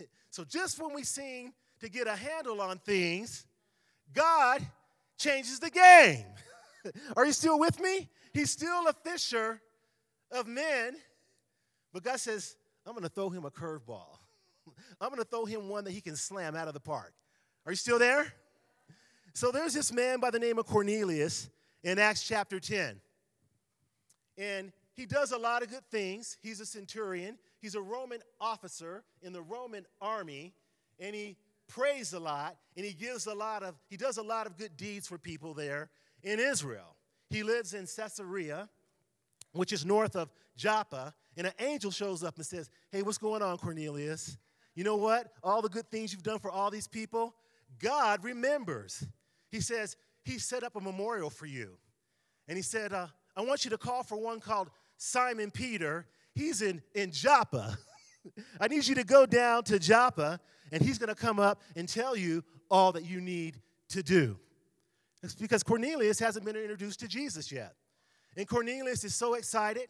so 0.30 0.44
just 0.44 0.80
when 0.80 0.94
we 0.94 1.02
seem 1.02 1.52
to 1.80 1.88
get 1.88 2.06
a 2.06 2.16
handle 2.16 2.60
on 2.60 2.78
things, 2.78 3.46
God 4.12 4.66
changes 5.18 5.58
the 5.58 5.70
game. 5.70 6.24
Are 7.16 7.26
you 7.26 7.32
still 7.32 7.58
with 7.58 7.80
me? 7.80 8.08
He's 8.32 8.50
still 8.50 8.86
a 8.86 8.92
fisher 8.92 9.60
of 10.30 10.46
men, 10.46 10.96
but 11.92 12.02
God 12.02 12.20
says, 12.20 12.56
I'm 12.86 12.92
going 12.92 13.02
to 13.02 13.08
throw 13.08 13.30
him 13.30 13.44
a 13.44 13.50
curveball. 13.50 14.18
I'm 15.00 15.08
going 15.08 15.22
to 15.22 15.28
throw 15.28 15.44
him 15.44 15.68
one 15.68 15.84
that 15.84 15.92
he 15.92 16.00
can 16.00 16.16
slam 16.16 16.54
out 16.54 16.68
of 16.68 16.74
the 16.74 16.80
park. 16.80 17.12
Are 17.66 17.72
you 17.72 17.76
still 17.76 17.98
there? 17.98 18.32
So 19.34 19.50
there's 19.50 19.74
this 19.74 19.92
man 19.92 20.20
by 20.20 20.30
the 20.30 20.38
name 20.38 20.58
of 20.58 20.66
Cornelius 20.66 21.50
in 21.82 21.98
Acts 21.98 22.26
chapter 22.26 22.58
10. 22.58 23.00
And 24.36 24.72
he 24.98 25.06
does 25.06 25.30
a 25.30 25.38
lot 25.38 25.62
of 25.62 25.70
good 25.70 25.88
things. 25.92 26.36
He's 26.42 26.58
a 26.58 26.66
centurion, 26.66 27.38
he's 27.60 27.76
a 27.76 27.80
Roman 27.80 28.18
officer 28.40 29.04
in 29.22 29.32
the 29.32 29.40
Roman 29.40 29.86
army, 30.00 30.54
and 30.98 31.14
he 31.14 31.36
prays 31.68 32.14
a 32.14 32.18
lot 32.18 32.56
and 32.76 32.84
he 32.84 32.92
gives 32.92 33.26
a 33.26 33.34
lot 33.34 33.62
of 33.62 33.76
he 33.88 33.96
does 33.96 34.16
a 34.16 34.22
lot 34.22 34.48
of 34.48 34.56
good 34.56 34.76
deeds 34.76 35.06
for 35.06 35.16
people 35.16 35.54
there 35.54 35.88
in 36.24 36.40
Israel. 36.40 36.96
He 37.30 37.44
lives 37.44 37.74
in 37.74 37.86
Caesarea, 37.86 38.68
which 39.52 39.72
is 39.72 39.86
north 39.86 40.16
of 40.16 40.30
Joppa, 40.56 41.14
and 41.36 41.46
an 41.46 41.52
angel 41.60 41.92
shows 41.92 42.24
up 42.24 42.34
and 42.36 42.44
says, 42.44 42.68
"Hey, 42.90 43.02
what's 43.02 43.18
going 43.18 43.40
on, 43.40 43.56
Cornelius? 43.58 44.36
You 44.74 44.82
know 44.82 44.96
what? 44.96 45.32
All 45.44 45.62
the 45.62 45.68
good 45.68 45.88
things 45.92 46.12
you've 46.12 46.24
done 46.24 46.40
for 46.40 46.50
all 46.50 46.72
these 46.72 46.88
people, 46.88 47.36
God 47.78 48.24
remembers." 48.24 49.06
He 49.48 49.60
says, 49.60 49.96
"He 50.24 50.40
set 50.40 50.64
up 50.64 50.74
a 50.74 50.80
memorial 50.80 51.30
for 51.30 51.46
you." 51.46 51.78
And 52.48 52.56
he 52.56 52.62
said, 52.62 52.92
uh, 52.92 53.08
I 53.36 53.42
want 53.42 53.64
you 53.64 53.70
to 53.70 53.78
call 53.78 54.02
for 54.02 54.18
one 54.18 54.40
called 54.40 54.70
Simon 54.98 55.50
Peter. 55.50 56.06
He's 56.34 56.60
in, 56.60 56.82
in 56.94 57.10
Joppa. 57.10 57.78
I 58.60 58.68
need 58.68 58.86
you 58.86 58.94
to 58.96 59.04
go 59.04 59.24
down 59.24 59.64
to 59.64 59.78
Joppa, 59.78 60.38
and 60.70 60.82
he's 60.82 60.98
going 60.98 61.08
to 61.08 61.14
come 61.14 61.40
up 61.40 61.62
and 61.74 61.88
tell 61.88 62.14
you 62.14 62.44
all 62.70 62.92
that 62.92 63.04
you 63.04 63.20
need 63.20 63.56
to 63.88 64.02
do. 64.02 64.36
It's 65.22 65.34
because 65.34 65.62
Cornelius 65.62 66.18
hasn't 66.18 66.44
been 66.44 66.56
introduced 66.56 67.00
to 67.00 67.08
Jesus 67.08 67.50
yet. 67.50 67.74
And 68.36 68.46
Cornelius 68.46 69.02
is 69.04 69.14
so 69.14 69.34
excited. 69.34 69.88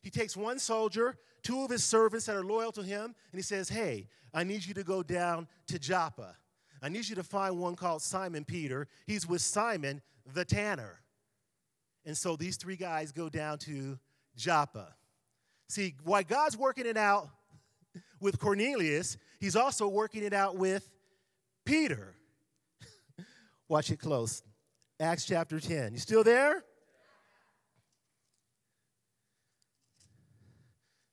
He 0.00 0.10
takes 0.10 0.36
one 0.36 0.58
soldier, 0.58 1.18
two 1.42 1.64
of 1.64 1.70
his 1.70 1.84
servants 1.84 2.26
that 2.26 2.36
are 2.36 2.44
loyal 2.44 2.72
to 2.72 2.82
him, 2.82 3.04
and 3.04 3.38
he 3.38 3.42
says, 3.42 3.68
Hey, 3.68 4.08
I 4.32 4.44
need 4.44 4.64
you 4.64 4.74
to 4.74 4.84
go 4.84 5.02
down 5.02 5.48
to 5.66 5.78
Joppa. 5.78 6.36
I 6.80 6.88
need 6.88 7.08
you 7.08 7.14
to 7.16 7.22
find 7.22 7.58
one 7.58 7.76
called 7.76 8.02
Simon 8.02 8.44
Peter. 8.44 8.88
He's 9.06 9.28
with 9.28 9.42
Simon 9.42 10.00
the 10.34 10.44
tanner. 10.44 11.00
And 12.04 12.16
so 12.16 12.34
these 12.34 12.56
three 12.56 12.76
guys 12.76 13.12
go 13.12 13.28
down 13.28 13.58
to 13.58 13.98
Joppa. 14.36 14.94
See, 15.68 15.94
why 16.04 16.22
God's 16.22 16.56
working 16.56 16.86
it 16.86 16.96
out 16.96 17.28
with 18.20 18.38
Cornelius, 18.38 19.16
he's 19.40 19.56
also 19.56 19.88
working 19.88 20.22
it 20.22 20.32
out 20.32 20.56
with 20.56 20.88
Peter. 21.64 22.14
Watch 23.68 23.90
it 23.90 23.98
close. 23.98 24.42
Acts 25.00 25.24
chapter 25.24 25.58
10. 25.58 25.92
You 25.92 25.98
still 25.98 26.22
there? 26.22 26.64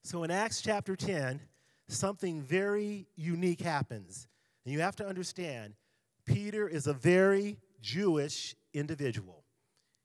So 0.04 0.24
in 0.24 0.32
Acts 0.32 0.62
chapter 0.62 0.96
10, 0.96 1.40
something 1.88 2.42
very 2.42 3.08
unique 3.16 3.62
happens. 3.62 4.28
And 4.66 4.74
you 4.74 4.82
have 4.82 4.96
to 4.98 5.08
understand, 5.08 5.74
Peter 6.26 6.68
is 6.68 6.88
a 6.88 6.94
very 6.94 7.58
Jewish 7.82 8.56
individual. 8.74 9.44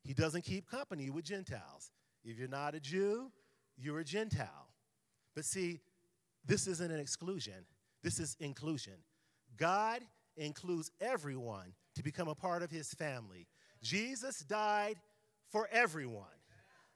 He 0.02 0.14
doesn't 0.14 0.44
keep 0.44 0.70
company 0.70 1.10
with 1.10 1.24
Gentiles. 1.24 1.90
If 2.24 2.38
you're 2.38 2.48
not 2.48 2.74
a 2.74 2.80
Jew, 2.80 3.30
you're 3.76 4.00
a 4.00 4.04
Gentile. 4.04 4.68
But 5.34 5.44
see, 5.44 5.80
this 6.46 6.66
isn't 6.66 6.90
an 6.90 7.00
exclusion, 7.00 7.66
this 8.02 8.18
is 8.18 8.36
inclusion. 8.40 8.94
God 9.56 10.00
includes 10.36 10.90
everyone 11.00 11.72
to 11.94 12.02
become 12.02 12.28
a 12.28 12.34
part 12.34 12.62
of 12.62 12.70
his 12.70 12.92
family. 12.94 13.46
Jesus 13.82 14.40
died 14.40 14.96
for 15.50 15.68
everyone, 15.70 16.26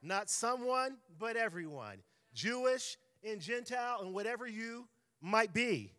not 0.02 0.28
someone, 0.28 0.96
but 1.18 1.36
everyone. 1.36 1.98
Jewish 2.34 2.96
and 3.24 3.40
Gentile 3.40 4.00
and 4.02 4.12
whatever 4.12 4.46
you 4.46 4.88
might 5.20 5.52
be. 5.52 5.92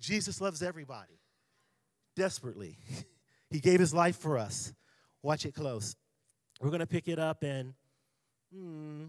Jesus 0.00 0.40
loves 0.40 0.62
everybody 0.62 1.20
desperately. 2.16 2.78
he 3.50 3.60
gave 3.60 3.80
his 3.80 3.94
life 3.94 4.16
for 4.16 4.38
us. 4.38 4.72
Watch 5.22 5.46
it 5.46 5.54
close. 5.54 5.96
We're 6.60 6.70
going 6.70 6.80
to 6.80 6.86
pick 6.86 7.08
it 7.08 7.18
up 7.18 7.42
and 7.42 7.74
hmm, 8.52 9.04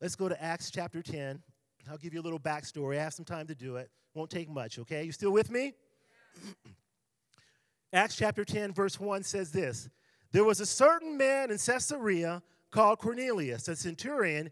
let's 0.00 0.16
go 0.16 0.28
to 0.28 0.42
Acts 0.42 0.70
chapter 0.70 1.02
10. 1.02 1.42
I'll 1.90 1.98
give 1.98 2.14
you 2.14 2.20
a 2.20 2.22
little 2.22 2.38
backstory. 2.38 2.98
I 2.98 3.02
have 3.02 3.14
some 3.14 3.24
time 3.24 3.46
to 3.48 3.54
do 3.54 3.76
it. 3.76 3.90
Won't 4.14 4.30
take 4.30 4.48
much, 4.48 4.78
okay? 4.78 5.04
You 5.04 5.12
still 5.12 5.32
with 5.32 5.50
me? 5.50 5.74
Acts 7.92 8.16
chapter 8.16 8.44
10, 8.44 8.72
verse 8.72 8.98
1 8.98 9.22
says 9.22 9.52
this 9.52 9.88
There 10.32 10.44
was 10.44 10.60
a 10.60 10.66
certain 10.66 11.16
man 11.16 11.50
in 11.50 11.58
Caesarea 11.58 12.42
called 12.70 12.98
Cornelius, 12.98 13.68
a 13.68 13.76
centurion 13.76 14.50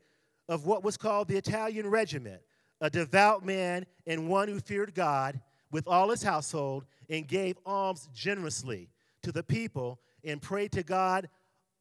of 0.49 0.67
what 0.67 0.85
was 0.85 0.97
called 0.97 1.29
the 1.29 1.37
Italian 1.37 1.89
regiment, 1.89 2.41
a 2.81 2.91
devout 2.91 3.45
man 3.45 3.87
and 4.07 4.29
one 4.29 4.49
who 4.49 4.61
feared 4.61 4.95
God 4.95 5.41
with 5.71 5.87
all 5.87 6.11
his 6.11 6.23
household 6.23 6.85
and 7.09 7.27
gave 7.27 7.57
alms 7.65 8.09
generously 8.15 8.91
to 9.23 9.33
the 9.33 9.43
people 9.43 10.01
and 10.25 10.43
prayed 10.43 10.73
to 10.73 10.83
God 10.83 11.29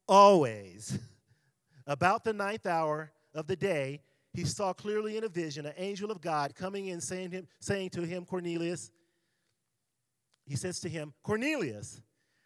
always. 0.07 0.97
About 1.89 2.23
the 2.23 2.33
ninth 2.33 2.67
hour 2.67 3.11
of 3.33 3.47
the 3.47 3.55
day, 3.55 4.01
he 4.31 4.45
saw 4.45 4.73
clearly 4.73 5.17
in 5.17 5.23
a 5.23 5.27
vision 5.27 5.65
an 5.65 5.73
angel 5.75 6.11
of 6.11 6.21
God 6.21 6.53
coming 6.53 6.85
in, 6.85 7.01
saying, 7.01 7.31
him, 7.31 7.47
saying 7.59 7.89
to 7.89 8.03
him, 8.03 8.25
Cornelius, 8.25 8.91
he 10.45 10.55
says 10.55 10.79
to 10.81 10.89
him, 10.89 11.15
Cornelius. 11.23 11.99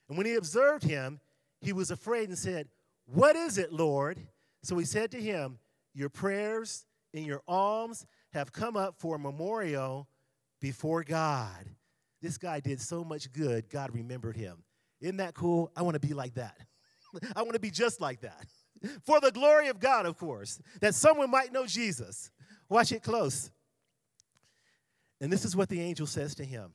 And 0.07 0.17
when 0.17 0.25
he 0.25 0.35
observed 0.35 0.85
him, 0.85 1.19
he 1.59 1.73
was 1.73 1.91
afraid 1.91 2.29
and 2.29 2.37
said, 2.37 2.69
What 3.05 3.35
is 3.35 3.57
it, 3.57 3.73
Lord? 3.73 4.17
So 4.63 4.77
he 4.77 4.85
said 4.85 5.11
to 5.11 5.21
him, 5.21 5.59
Your 5.93 6.07
prayers 6.07 6.85
and 7.13 7.25
your 7.25 7.41
alms 7.45 8.05
have 8.31 8.53
come 8.53 8.77
up 8.77 8.95
for 8.97 9.17
a 9.17 9.19
memorial 9.19 10.07
before 10.61 11.03
God. 11.03 11.65
This 12.21 12.37
guy 12.37 12.61
did 12.61 12.79
so 12.79 13.03
much 13.03 13.29
good, 13.33 13.69
God 13.69 13.93
remembered 13.93 14.37
him. 14.37 14.63
Isn't 15.01 15.17
that 15.17 15.33
cool? 15.33 15.69
I 15.75 15.81
want 15.81 15.95
to 15.95 16.07
be 16.07 16.13
like 16.13 16.35
that. 16.35 16.57
I 17.35 17.41
want 17.41 17.55
to 17.55 17.59
be 17.59 17.71
just 17.71 17.99
like 17.99 18.21
that. 18.21 18.47
For 19.03 19.19
the 19.19 19.31
glory 19.31 19.67
of 19.67 19.79
God, 19.79 20.05
of 20.05 20.17
course, 20.17 20.59
that 20.81 20.95
someone 20.95 21.29
might 21.29 21.53
know 21.53 21.65
Jesus. 21.65 22.31
Watch 22.69 22.91
it 22.91 23.03
close. 23.03 23.51
And 25.21 25.31
this 25.31 25.45
is 25.45 25.55
what 25.55 25.69
the 25.69 25.81
angel 25.81 26.07
says 26.07 26.35
to 26.35 26.43
him. 26.43 26.73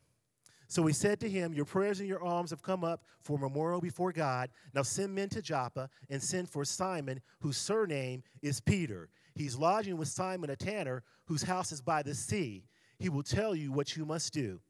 So 0.69 0.85
he 0.87 0.93
said 0.93 1.19
to 1.21 1.29
him, 1.29 1.55
Your 1.55 1.65
prayers 1.65 2.00
and 2.00 2.09
your 2.09 2.23
alms 2.23 2.50
have 2.50 2.62
come 2.62 2.85
up 2.85 3.03
for 3.23 3.38
memorial 3.38 3.81
before 3.81 4.12
God. 4.12 4.50
Now 4.75 4.83
send 4.83 5.15
men 5.15 5.31
to 5.31 5.43
Joppa 5.43 5.88
and 6.11 6.23
send 6.23 6.49
for 6.50 6.65
Simon, 6.65 7.21
whose 7.41 7.57
surname 7.57 8.23
is 8.43 8.61
Peter. 8.61 9.09
He's 9.35 9.57
lodging 9.57 9.97
with 9.97 10.09
Simon 10.09 10.50
a 10.50 10.57
tanner, 10.57 11.05
whose 11.25 11.43
house 11.43 11.73
is 11.73 11.81
by 11.81 12.03
the 12.03 12.15
sea. 12.15 12.65
He 12.99 13.09
will 13.09 13.23
tell 13.23 13.55
you 13.55 13.73
what 13.73 13.97
you 13.97 14.05
must 14.05 14.33
do. 14.35 14.61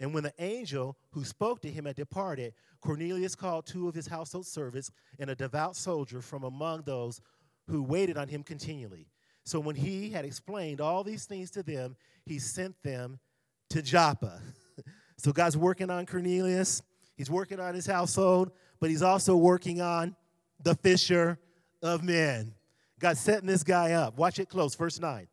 And 0.00 0.12
when 0.12 0.22
the 0.24 0.34
angel 0.38 0.96
who 1.10 1.24
spoke 1.24 1.60
to 1.62 1.70
him 1.70 1.84
had 1.84 1.96
departed, 1.96 2.54
Cornelius 2.80 3.34
called 3.34 3.66
two 3.66 3.88
of 3.88 3.94
his 3.94 4.06
household 4.06 4.46
servants 4.46 4.90
and 5.18 5.30
a 5.30 5.34
devout 5.34 5.76
soldier 5.76 6.20
from 6.20 6.44
among 6.44 6.82
those 6.82 7.20
who 7.66 7.82
waited 7.82 8.16
on 8.16 8.28
him 8.28 8.42
continually. 8.42 9.06
So 9.44 9.60
when 9.60 9.76
he 9.76 10.10
had 10.10 10.24
explained 10.24 10.80
all 10.80 11.04
these 11.04 11.26
things 11.26 11.50
to 11.52 11.62
them, 11.62 11.96
he 12.24 12.38
sent 12.38 12.82
them 12.82 13.18
to 13.70 13.82
Joppa. 13.82 14.40
so 15.16 15.32
God's 15.32 15.56
working 15.56 15.90
on 15.90 16.06
Cornelius, 16.06 16.82
he's 17.16 17.30
working 17.30 17.60
on 17.60 17.74
his 17.74 17.86
household, 17.86 18.50
but 18.80 18.90
he's 18.90 19.02
also 19.02 19.36
working 19.36 19.80
on 19.80 20.16
the 20.62 20.74
fisher 20.74 21.38
of 21.82 22.02
men. 22.02 22.54
God's 22.98 23.20
setting 23.20 23.46
this 23.46 23.62
guy 23.62 23.92
up. 23.92 24.16
Watch 24.16 24.38
it 24.38 24.48
close, 24.48 24.74
verse 24.74 24.98
9. 24.98 25.26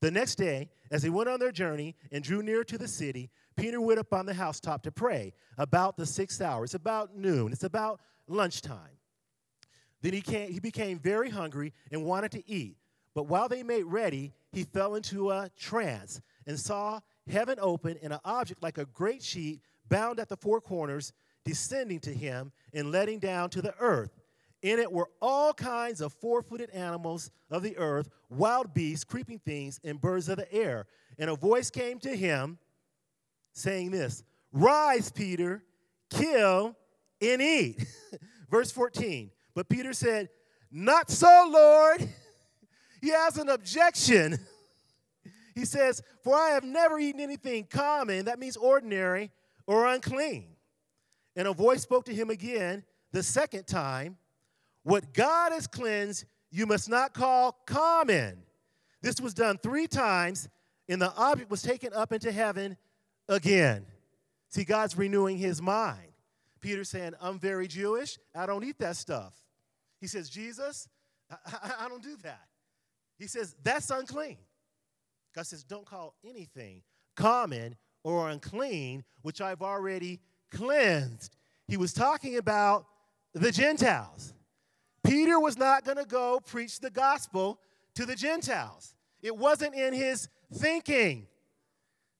The 0.00 0.10
next 0.10 0.36
day, 0.36 0.68
as 0.90 1.02
they 1.02 1.10
went 1.10 1.28
on 1.28 1.40
their 1.40 1.52
journey 1.52 1.96
and 2.12 2.22
drew 2.22 2.42
near 2.42 2.64
to 2.64 2.78
the 2.78 2.88
city, 2.88 3.30
Peter 3.56 3.80
went 3.80 3.98
up 3.98 4.12
on 4.12 4.26
the 4.26 4.34
housetop 4.34 4.82
to 4.82 4.92
pray 4.92 5.32
about 5.56 5.96
the 5.96 6.06
sixth 6.06 6.40
hour. 6.40 6.64
It's 6.64 6.74
about 6.74 7.16
noon, 7.16 7.52
it's 7.52 7.64
about 7.64 8.00
lunchtime. 8.28 8.98
Then 10.02 10.12
he, 10.12 10.20
came, 10.20 10.52
he 10.52 10.60
became 10.60 10.98
very 10.98 11.30
hungry 11.30 11.72
and 11.90 12.04
wanted 12.04 12.32
to 12.32 12.48
eat. 12.48 12.76
But 13.14 13.24
while 13.24 13.48
they 13.48 13.62
made 13.62 13.84
ready, 13.84 14.34
he 14.52 14.64
fell 14.64 14.94
into 14.94 15.30
a 15.30 15.50
trance 15.58 16.20
and 16.46 16.60
saw 16.60 17.00
heaven 17.28 17.58
open 17.60 17.98
and 18.02 18.12
an 18.12 18.20
object 18.24 18.62
like 18.62 18.78
a 18.78 18.84
great 18.84 19.22
sheet 19.22 19.60
bound 19.88 20.20
at 20.20 20.28
the 20.28 20.36
four 20.36 20.60
corners 20.60 21.12
descending 21.44 22.00
to 22.00 22.12
him 22.12 22.52
and 22.74 22.92
letting 22.92 23.18
down 23.18 23.48
to 23.50 23.62
the 23.62 23.74
earth. 23.80 24.15
In 24.66 24.80
it 24.80 24.90
were 24.90 25.08
all 25.22 25.54
kinds 25.54 26.00
of 26.00 26.12
four 26.14 26.42
footed 26.42 26.70
animals 26.70 27.30
of 27.52 27.62
the 27.62 27.76
earth, 27.76 28.08
wild 28.28 28.74
beasts, 28.74 29.04
creeping 29.04 29.38
things, 29.38 29.78
and 29.84 30.00
birds 30.00 30.28
of 30.28 30.38
the 30.38 30.52
air. 30.52 30.86
And 31.20 31.30
a 31.30 31.36
voice 31.36 31.70
came 31.70 32.00
to 32.00 32.16
him 32.16 32.58
saying 33.52 33.92
this 33.92 34.24
Rise, 34.50 35.08
Peter, 35.12 35.62
kill 36.10 36.74
and 37.22 37.40
eat. 37.40 37.86
Verse 38.50 38.72
14. 38.72 39.30
But 39.54 39.68
Peter 39.68 39.92
said, 39.92 40.30
Not 40.72 41.10
so, 41.10 41.48
Lord. 41.48 42.08
He 43.02 43.10
has 43.10 43.36
an 43.38 43.48
objection. 43.48 44.36
He 45.54 45.64
says, 45.64 46.02
For 46.24 46.34
I 46.34 46.50
have 46.50 46.64
never 46.64 46.98
eaten 46.98 47.20
anything 47.20 47.66
common, 47.70 48.24
that 48.24 48.38
means 48.40 48.56
ordinary, 48.56 49.30
or 49.66 49.86
unclean. 49.86 50.48
And 51.36 51.46
a 51.46 51.52
voice 51.52 51.82
spoke 51.82 52.04
to 52.06 52.14
him 52.14 52.30
again 52.30 52.82
the 53.12 53.22
second 53.22 53.66
time 53.66 54.18
What 54.86 55.12
God 55.12 55.50
has 55.50 55.66
cleansed, 55.66 56.26
you 56.52 56.64
must 56.64 56.88
not 56.88 57.12
call 57.12 57.58
common. 57.66 58.38
This 59.02 59.20
was 59.20 59.34
done 59.34 59.58
three 59.58 59.88
times, 59.88 60.48
and 60.88 61.02
the 61.02 61.12
object 61.16 61.50
was 61.50 61.60
taken 61.60 61.92
up 61.92 62.12
into 62.12 62.30
heaven 62.30 62.76
again. 63.28 63.84
See, 64.48 64.62
God's 64.62 64.96
renewing 64.96 65.38
his 65.38 65.60
mind. 65.60 66.12
Peter 66.60 66.84
saying, 66.84 67.14
I'm 67.20 67.40
very 67.40 67.66
Jewish. 67.66 68.16
I 68.32 68.46
don't 68.46 68.62
eat 68.62 68.78
that 68.78 68.94
stuff. 68.94 69.34
He 70.00 70.06
says, 70.06 70.30
Jesus, 70.30 70.88
I, 71.28 71.36
I, 71.44 71.72
I 71.86 71.88
don't 71.88 72.00
do 72.00 72.16
that. 72.22 72.46
He 73.18 73.26
says, 73.26 73.56
that's 73.64 73.90
unclean. 73.90 74.38
God 75.34 75.48
says, 75.48 75.64
don't 75.64 75.84
call 75.84 76.14
anything 76.24 76.82
common 77.16 77.74
or 78.04 78.30
unclean, 78.30 79.02
which 79.22 79.40
I've 79.40 79.62
already 79.62 80.20
cleansed. 80.52 81.34
He 81.66 81.76
was 81.76 81.92
talking 81.92 82.36
about 82.36 82.86
the 83.34 83.50
Gentiles. 83.50 84.32
Peter 85.06 85.38
was 85.40 85.56
not 85.56 85.84
going 85.84 85.96
to 85.96 86.04
go 86.04 86.40
preach 86.40 86.80
the 86.80 86.90
gospel 86.90 87.58
to 87.94 88.04
the 88.04 88.14
Gentiles, 88.14 88.94
it 89.22 89.36
wasn't 89.36 89.74
in 89.74 89.94
his 89.94 90.28
thinking. 90.52 91.26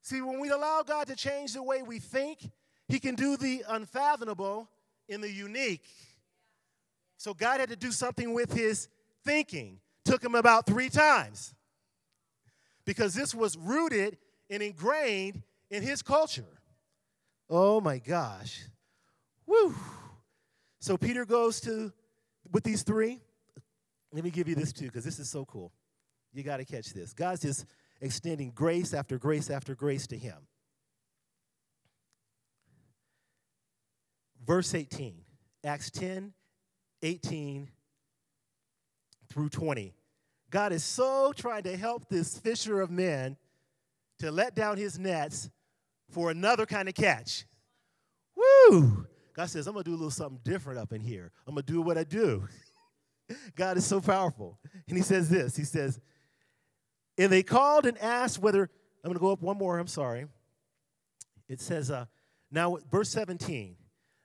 See, 0.02 0.22
when 0.22 0.38
we 0.38 0.50
allow 0.50 0.82
God 0.86 1.08
to 1.08 1.16
change 1.16 1.52
the 1.52 1.62
way 1.62 1.82
we 1.82 1.98
think, 1.98 2.38
He 2.86 3.00
can 3.00 3.16
do 3.16 3.36
the 3.36 3.64
unfathomable 3.68 4.70
in 5.08 5.20
the 5.20 5.30
unique. 5.30 5.84
So 7.16 7.34
God 7.34 7.60
had 7.60 7.70
to 7.70 7.76
do 7.76 7.90
something 7.90 8.34
with 8.34 8.52
his 8.52 8.88
thinking. 9.24 9.80
Took 10.04 10.22
him 10.22 10.34
about 10.34 10.66
three 10.66 10.88
times 10.88 11.54
because 12.84 13.14
this 13.14 13.34
was 13.34 13.56
rooted 13.56 14.18
and 14.48 14.62
ingrained 14.62 15.42
in 15.70 15.82
his 15.82 16.02
culture. 16.02 16.60
Oh 17.50 17.80
my 17.80 17.98
gosh. 17.98 18.62
Woo. 19.46 19.74
So 20.78 20.96
Peter 20.96 21.24
goes 21.24 21.60
to, 21.62 21.92
with 22.52 22.64
these 22.64 22.82
three. 22.82 23.20
Let 24.12 24.24
me 24.24 24.30
give 24.30 24.48
you 24.48 24.54
this 24.54 24.72
too, 24.72 24.86
because 24.86 25.04
this 25.04 25.18
is 25.18 25.28
so 25.28 25.44
cool. 25.44 25.72
You 26.32 26.42
got 26.42 26.58
to 26.58 26.64
catch 26.64 26.92
this. 26.92 27.12
God's 27.12 27.42
just 27.42 27.66
extending 28.00 28.50
grace 28.54 28.94
after 28.94 29.18
grace 29.18 29.50
after 29.50 29.74
grace 29.74 30.06
to 30.08 30.18
him. 30.18 30.36
Verse 34.46 34.74
18, 34.74 35.22
Acts 35.64 35.90
10 35.90 36.32
18 37.02 37.68
through 39.28 39.48
20. 39.48 39.94
God 40.50 40.72
is 40.72 40.84
so 40.84 41.32
trying 41.36 41.64
to 41.64 41.76
help 41.76 42.08
this 42.08 42.38
fisher 42.38 42.80
of 42.80 42.90
men 42.90 43.36
to 44.18 44.30
let 44.30 44.54
down 44.54 44.76
his 44.76 44.98
nets 44.98 45.50
for 46.10 46.30
another 46.30 46.64
kind 46.64 46.88
of 46.88 46.94
catch. 46.94 47.44
Woo! 48.34 49.06
God 49.36 49.50
says, 49.50 49.66
I'm 49.66 49.74
going 49.74 49.84
to 49.84 49.90
do 49.90 49.94
a 49.94 50.00
little 50.00 50.10
something 50.10 50.40
different 50.44 50.78
up 50.78 50.94
in 50.94 51.02
here. 51.02 51.30
I'm 51.46 51.54
going 51.54 51.66
to 51.66 51.72
do 51.72 51.82
what 51.82 51.98
I 51.98 52.04
do. 52.04 52.48
God 53.54 53.76
is 53.76 53.84
so 53.84 54.00
powerful. 54.00 54.58
And 54.88 54.96
he 54.96 55.02
says 55.02 55.28
this 55.28 55.54
He 55.54 55.64
says, 55.64 56.00
and 57.18 57.30
they 57.30 57.42
called 57.42 57.84
and 57.84 57.98
asked 57.98 58.38
whether, 58.38 58.62
I'm 58.62 59.08
going 59.08 59.14
to 59.14 59.20
go 59.20 59.32
up 59.32 59.42
one 59.42 59.58
more, 59.58 59.78
I'm 59.78 59.86
sorry. 59.86 60.24
It 61.48 61.60
says, 61.60 61.90
uh, 61.90 62.06
now, 62.50 62.78
verse 62.90 63.10
17. 63.10 63.76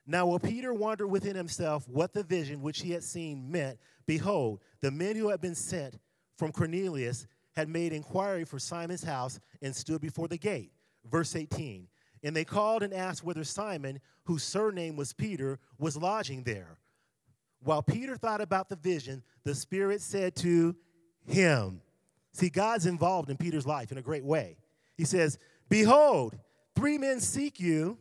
Now, 0.06 0.26
while 0.26 0.38
Peter 0.38 0.72
wondered 0.72 1.08
within 1.08 1.36
himself 1.36 1.86
what 1.88 2.14
the 2.14 2.22
vision 2.22 2.62
which 2.62 2.80
he 2.80 2.92
had 2.92 3.04
seen 3.04 3.50
meant, 3.50 3.78
behold, 4.06 4.60
the 4.80 4.90
men 4.90 5.14
who 5.14 5.28
had 5.28 5.40
been 5.40 5.54
sent 5.54 5.98
from 6.36 6.52
Cornelius 6.52 7.26
had 7.54 7.68
made 7.68 7.92
inquiry 7.92 8.44
for 8.44 8.58
Simon's 8.58 9.04
house 9.04 9.38
and 9.60 9.76
stood 9.76 10.00
before 10.00 10.26
the 10.26 10.38
gate. 10.38 10.72
Verse 11.04 11.36
18. 11.36 11.86
And 12.22 12.36
they 12.36 12.44
called 12.44 12.82
and 12.82 12.94
asked 12.94 13.24
whether 13.24 13.44
Simon, 13.44 14.00
whose 14.24 14.44
surname 14.44 14.96
was 14.96 15.12
Peter, 15.12 15.58
was 15.78 15.96
lodging 15.96 16.44
there. 16.44 16.78
While 17.64 17.82
Peter 17.82 18.16
thought 18.16 18.40
about 18.40 18.68
the 18.68 18.76
vision, 18.76 19.22
the 19.44 19.54
Spirit 19.54 20.00
said 20.00 20.36
to 20.36 20.76
him, 21.26 21.80
See, 22.32 22.48
God's 22.48 22.86
involved 22.86 23.28
in 23.28 23.36
Peter's 23.36 23.66
life 23.66 23.92
in 23.92 23.98
a 23.98 24.02
great 24.02 24.24
way. 24.24 24.56
He 24.96 25.04
says, 25.04 25.38
Behold, 25.68 26.36
three 26.74 26.98
men 26.98 27.20
seek 27.20 27.60
you, 27.60 27.98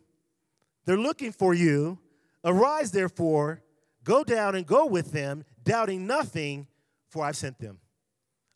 they're 0.86 0.98
looking 0.98 1.32
for 1.32 1.54
you. 1.54 2.00
Arise, 2.44 2.92
therefore, 2.92 3.62
go 4.04 4.24
down 4.24 4.56
and 4.56 4.66
go 4.66 4.86
with 4.86 5.12
them, 5.12 5.44
doubting 5.64 6.08
nothing, 6.08 6.68
for 7.10 7.24
I've 7.24 7.36
sent 7.36 7.60
them. 7.60 7.80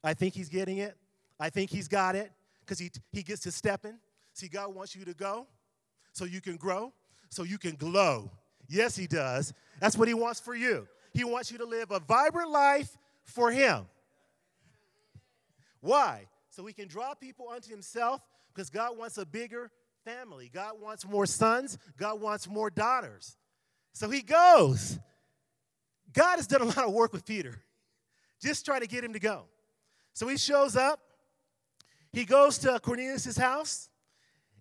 I 0.04 0.13
think 0.13 0.34
he's 0.34 0.49
getting 0.49 0.78
it. 0.78 0.97
I 1.39 1.49
think 1.49 1.69
he's 1.69 1.88
got 1.88 2.15
it 2.15 2.32
because 2.62 2.80
he, 2.80 2.89
he 3.12 3.21
gets 3.21 3.41
to 3.41 3.51
stepping. 3.51 3.99
See, 4.34 4.47
God 4.47 4.73
wants 4.73 4.95
you 4.95 5.06
to 5.06 5.13
go 5.13 5.47
so 6.15 6.23
you 6.23 6.39
can 6.39 6.56
grow, 6.56 6.93
so 7.30 7.43
you 7.43 7.58
can 7.58 7.75
glow. 7.75 8.32
Yes, 8.69 8.95
he 8.95 9.06
does. 9.06 9.54
That's 9.82 9.97
what 9.97 10.08
he 10.08 10.13
wants 10.13 10.39
for 10.39 10.56
you. 10.56 10.88
He 11.13 11.25
wants 11.25 11.51
you 11.51 11.58
to 11.58 11.65
live 11.65 11.91
a 11.91 11.99
vibrant 11.99 12.49
life 12.49 12.97
for 13.25 13.51
him. 13.51 13.86
Why? 15.82 16.28
So 16.49 16.65
he 16.65 16.73
can 16.73 16.88
draw 16.88 17.13
people 17.13 17.49
unto 17.49 17.69
himself 17.69 18.21
because 18.54 18.69
God 18.69 18.97
wants 18.97 19.17
a 19.17 19.25
bigger 19.25 19.69
family. 20.06 20.49
God 20.54 20.82
wants 20.82 21.06
more 21.06 21.25
sons. 21.25 21.78
God 21.97 22.21
wants 22.21 22.47
more 22.47 22.69
daughters. 22.69 23.36
So 23.91 24.10
he 24.10 24.21
goes. 24.21 24.97
God 26.13 26.38
has 26.38 26.47
done 26.47 26.62
a 26.62 26.65
lot 26.65 26.78
of 26.78 26.93
work 26.93 27.12
with 27.12 27.25
Peter, 27.25 27.62
just 28.41 28.65
trying 28.65 28.82
to 28.82 28.88
get 28.88 29.04
him 29.04 29.12
to 29.13 29.19
go. 29.19 29.43
So 30.13 30.28
he 30.30 30.38
shows 30.38 30.78
up. 30.78 31.01
He 32.13 32.23
goes 32.23 32.58
to 32.60 32.80
Cornelius' 32.80 33.36
house, 33.36 33.89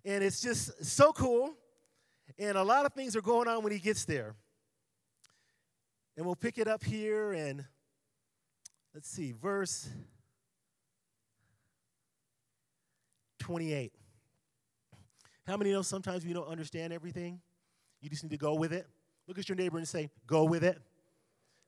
and 0.05 0.23
it's 0.23 0.39
just 0.39 0.85
so 0.85 1.11
cool. 1.11 1.55
And 2.37 2.57
a 2.57 2.63
lot 2.63 2.85
of 2.85 2.93
things 2.93 3.15
are 3.15 3.21
going 3.21 3.47
on 3.47 3.63
when 3.63 3.73
he 3.73 3.79
gets 3.79 4.05
there. 4.05 4.35
And 6.15 6.25
we'll 6.25 6.35
pick 6.35 6.57
it 6.57 6.67
up 6.67 6.83
here 6.83 7.33
and 7.33 7.65
let's 8.93 9.09
see, 9.09 9.33
verse 9.33 9.89
28. 13.39 13.91
How 15.45 15.57
many 15.57 15.71
know 15.71 15.81
sometimes 15.81 16.25
we 16.25 16.33
don't 16.33 16.47
understand 16.47 16.93
everything? 16.93 17.41
You 18.01 18.09
just 18.09 18.23
need 18.23 18.31
to 18.31 18.37
go 18.37 18.53
with 18.55 18.73
it. 18.73 18.87
Look 19.27 19.37
at 19.37 19.49
your 19.49 19.55
neighbor 19.55 19.77
and 19.77 19.87
say, 19.87 20.09
Go 20.27 20.43
with 20.43 20.63
it. 20.63 20.79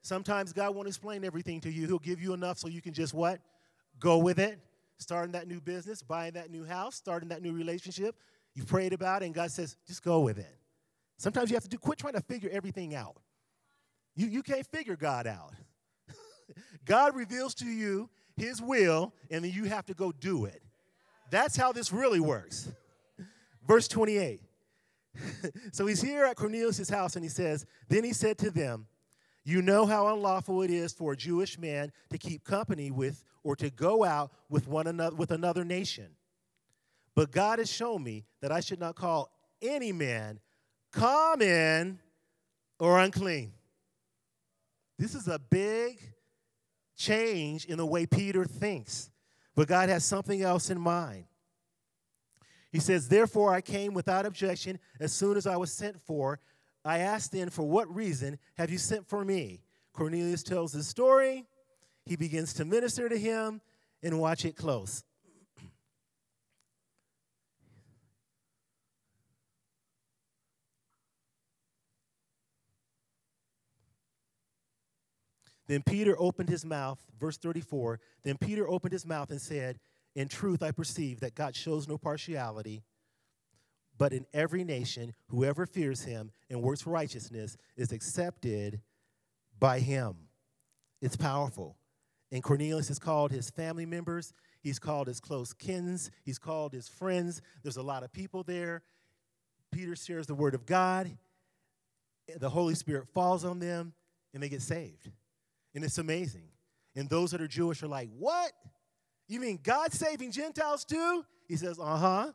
Sometimes 0.01 0.53
God 0.53 0.73
won't 0.73 0.87
explain 0.87 1.25
everything 1.25 1.59
to 1.61 1.71
you. 1.71 1.87
He'll 1.87 1.99
give 1.99 2.21
you 2.21 2.33
enough 2.33 2.57
so 2.57 2.67
you 2.67 2.81
can 2.81 2.93
just 2.93 3.13
what? 3.13 3.41
Go 3.99 4.19
with 4.19 4.39
it. 4.39 4.59
Starting 4.97 5.31
that 5.33 5.47
new 5.47 5.61
business, 5.61 6.01
buying 6.01 6.33
that 6.33 6.49
new 6.49 6.65
house, 6.65 6.95
starting 6.95 7.29
that 7.29 7.41
new 7.41 7.53
relationship. 7.53 8.15
You 8.55 8.63
prayed 8.63 8.93
about 8.93 9.21
it, 9.21 9.27
and 9.27 9.35
God 9.35 9.51
says, 9.51 9.77
just 9.85 10.03
go 10.03 10.21
with 10.21 10.39
it. 10.39 10.57
Sometimes 11.17 11.49
you 11.49 11.55
have 11.55 11.63
to 11.63 11.69
do, 11.69 11.77
quit 11.77 11.99
trying 11.99 12.13
to 12.13 12.21
figure 12.21 12.49
everything 12.51 12.95
out. 12.95 13.17
You, 14.15 14.27
you 14.27 14.41
can't 14.41 14.65
figure 14.65 14.95
God 14.95 15.27
out. 15.27 15.53
God 16.85 17.15
reveals 17.15 17.53
to 17.55 17.65
you 17.65 18.09
his 18.35 18.61
will, 18.61 19.13
and 19.29 19.43
then 19.43 19.51
you 19.51 19.65
have 19.65 19.85
to 19.87 19.93
go 19.93 20.11
do 20.11 20.45
it. 20.45 20.61
That's 21.29 21.55
how 21.55 21.71
this 21.71 21.91
really 21.91 22.19
works. 22.19 22.69
Verse 23.67 23.87
28. 23.87 24.41
so 25.71 25.85
he's 25.85 26.01
here 26.01 26.25
at 26.25 26.35
Cornelius' 26.35 26.89
house 26.89 27.15
and 27.15 27.23
he 27.25 27.29
says, 27.29 27.65
Then 27.89 28.03
he 28.03 28.13
said 28.13 28.37
to 28.39 28.51
them, 28.51 28.87
You 29.47 29.61
know 29.61 29.85
how 29.85 30.13
unlawful 30.13 30.61
it 30.63 30.69
is 30.69 30.91
for 30.91 31.13
a 31.13 31.15
Jewish 31.15 31.57
man 31.57 31.93
to 32.09 32.17
keep 32.17 32.43
company 32.43 32.91
with 32.91 33.23
or 33.45 33.55
to 33.55 33.69
go 33.69 34.03
out 34.03 34.29
with 34.49 34.67
one 34.67 34.87
another 34.87 35.15
with 35.15 35.31
another 35.31 35.63
nation. 35.63 36.07
But 37.15 37.31
God 37.31 37.59
has 37.59 37.71
shown 37.71 38.03
me 38.03 38.25
that 38.41 38.51
I 38.51 38.59
should 38.59 38.81
not 38.81 38.95
call 38.95 39.31
any 39.61 39.93
man 39.93 40.41
common 40.91 41.99
or 42.77 42.99
unclean. 42.99 43.53
This 44.99 45.15
is 45.15 45.29
a 45.29 45.39
big 45.39 45.97
change 46.97 47.63
in 47.67 47.77
the 47.77 47.85
way 47.85 48.05
Peter 48.05 48.43
thinks, 48.43 49.09
but 49.55 49.69
God 49.69 49.87
has 49.87 50.03
something 50.03 50.41
else 50.41 50.69
in 50.69 50.77
mind. 50.77 51.23
He 52.69 52.79
says, 52.79 53.07
Therefore 53.07 53.53
I 53.53 53.61
came 53.61 53.93
without 53.93 54.25
objection 54.25 54.77
as 54.99 55.13
soon 55.13 55.37
as 55.37 55.47
I 55.47 55.55
was 55.55 55.71
sent 55.71 56.01
for. 56.01 56.41
I 56.87 56.99
asked 56.99 57.31
then, 57.31 57.49
For 57.49 57.63
what 57.63 57.93
reason 57.93 58.39
have 58.57 58.69
you 58.69 58.77
sent 58.77 59.07
for 59.07 59.25
me? 59.25 59.61
Cornelius 59.93 60.43
tells 60.43 60.73
his 60.73 60.87
story. 60.87 61.45
He 62.05 62.15
begins 62.15 62.53
to 62.53 62.65
minister 62.65 63.09
to 63.09 63.17
him 63.17 63.61
and 64.01 64.19
watch 64.19 64.45
it 64.45 64.55
close. 64.55 65.03
Then 75.67 75.83
Peter 75.83 76.15
opened 76.17 76.47
his 76.47 76.63
mouth, 76.63 77.03
verse 77.19 77.37
34. 77.37 77.99
Then 78.23 78.37
Peter 78.37 78.67
opened 78.67 78.93
his 78.93 79.05
mouth 79.05 79.31
and 79.31 79.41
said, 79.41 79.79
In 80.15 80.29
truth, 80.29 80.63
I 80.63 80.71
perceive 80.71 81.19
that 81.19 81.35
God 81.35 81.55
shows 81.55 81.87
no 81.87 81.97
partiality, 81.97 82.83
but 83.97 84.13
in 84.13 84.25
every 84.33 84.63
nation, 84.63 85.13
whoever 85.27 85.65
fears 85.65 86.03
him 86.03 86.31
and 86.49 86.61
works 86.61 86.85
righteousness 86.85 87.57
is 87.75 87.91
accepted 87.91 88.81
by 89.59 89.79
him. 89.79 90.15
It's 91.01 91.15
powerful. 91.15 91.77
And 92.31 92.43
Cornelius 92.43 92.89
has 92.89 92.99
called 92.99 93.31
his 93.31 93.49
family 93.49 93.85
members, 93.85 94.33
he's 94.61 94.79
called 94.79 95.07
his 95.07 95.19
close 95.19 95.53
kins, 95.53 96.11
he's 96.23 96.37
called 96.37 96.73
his 96.73 96.87
friends. 96.87 97.41
There's 97.63 97.77
a 97.77 97.83
lot 97.83 98.03
of 98.03 98.11
people 98.11 98.43
there. 98.43 98.83
Peter 99.71 99.95
shares 99.95 100.27
the 100.27 100.35
word 100.35 100.53
of 100.53 100.65
God, 100.65 101.17
the 102.39 102.49
Holy 102.49 102.75
Spirit 102.75 103.07
falls 103.13 103.45
on 103.45 103.59
them, 103.59 103.93
and 104.33 104.43
they 104.43 104.49
get 104.49 104.61
saved. 104.61 105.09
And 105.73 105.83
it's 105.83 105.97
amazing. 105.97 106.49
And 106.95 107.09
those 107.09 107.31
that 107.31 107.41
are 107.41 107.47
Jewish 107.47 107.83
are 107.83 107.87
like, 107.87 108.09
What? 108.17 108.51
You 109.27 109.39
mean 109.39 109.59
God 109.61 109.91
saving 109.93 110.31
Gentiles 110.31 110.85
too? 110.85 111.25
He 111.47 111.55
says, 111.55 111.79
Uh 111.79 111.97
huh. 111.97 112.31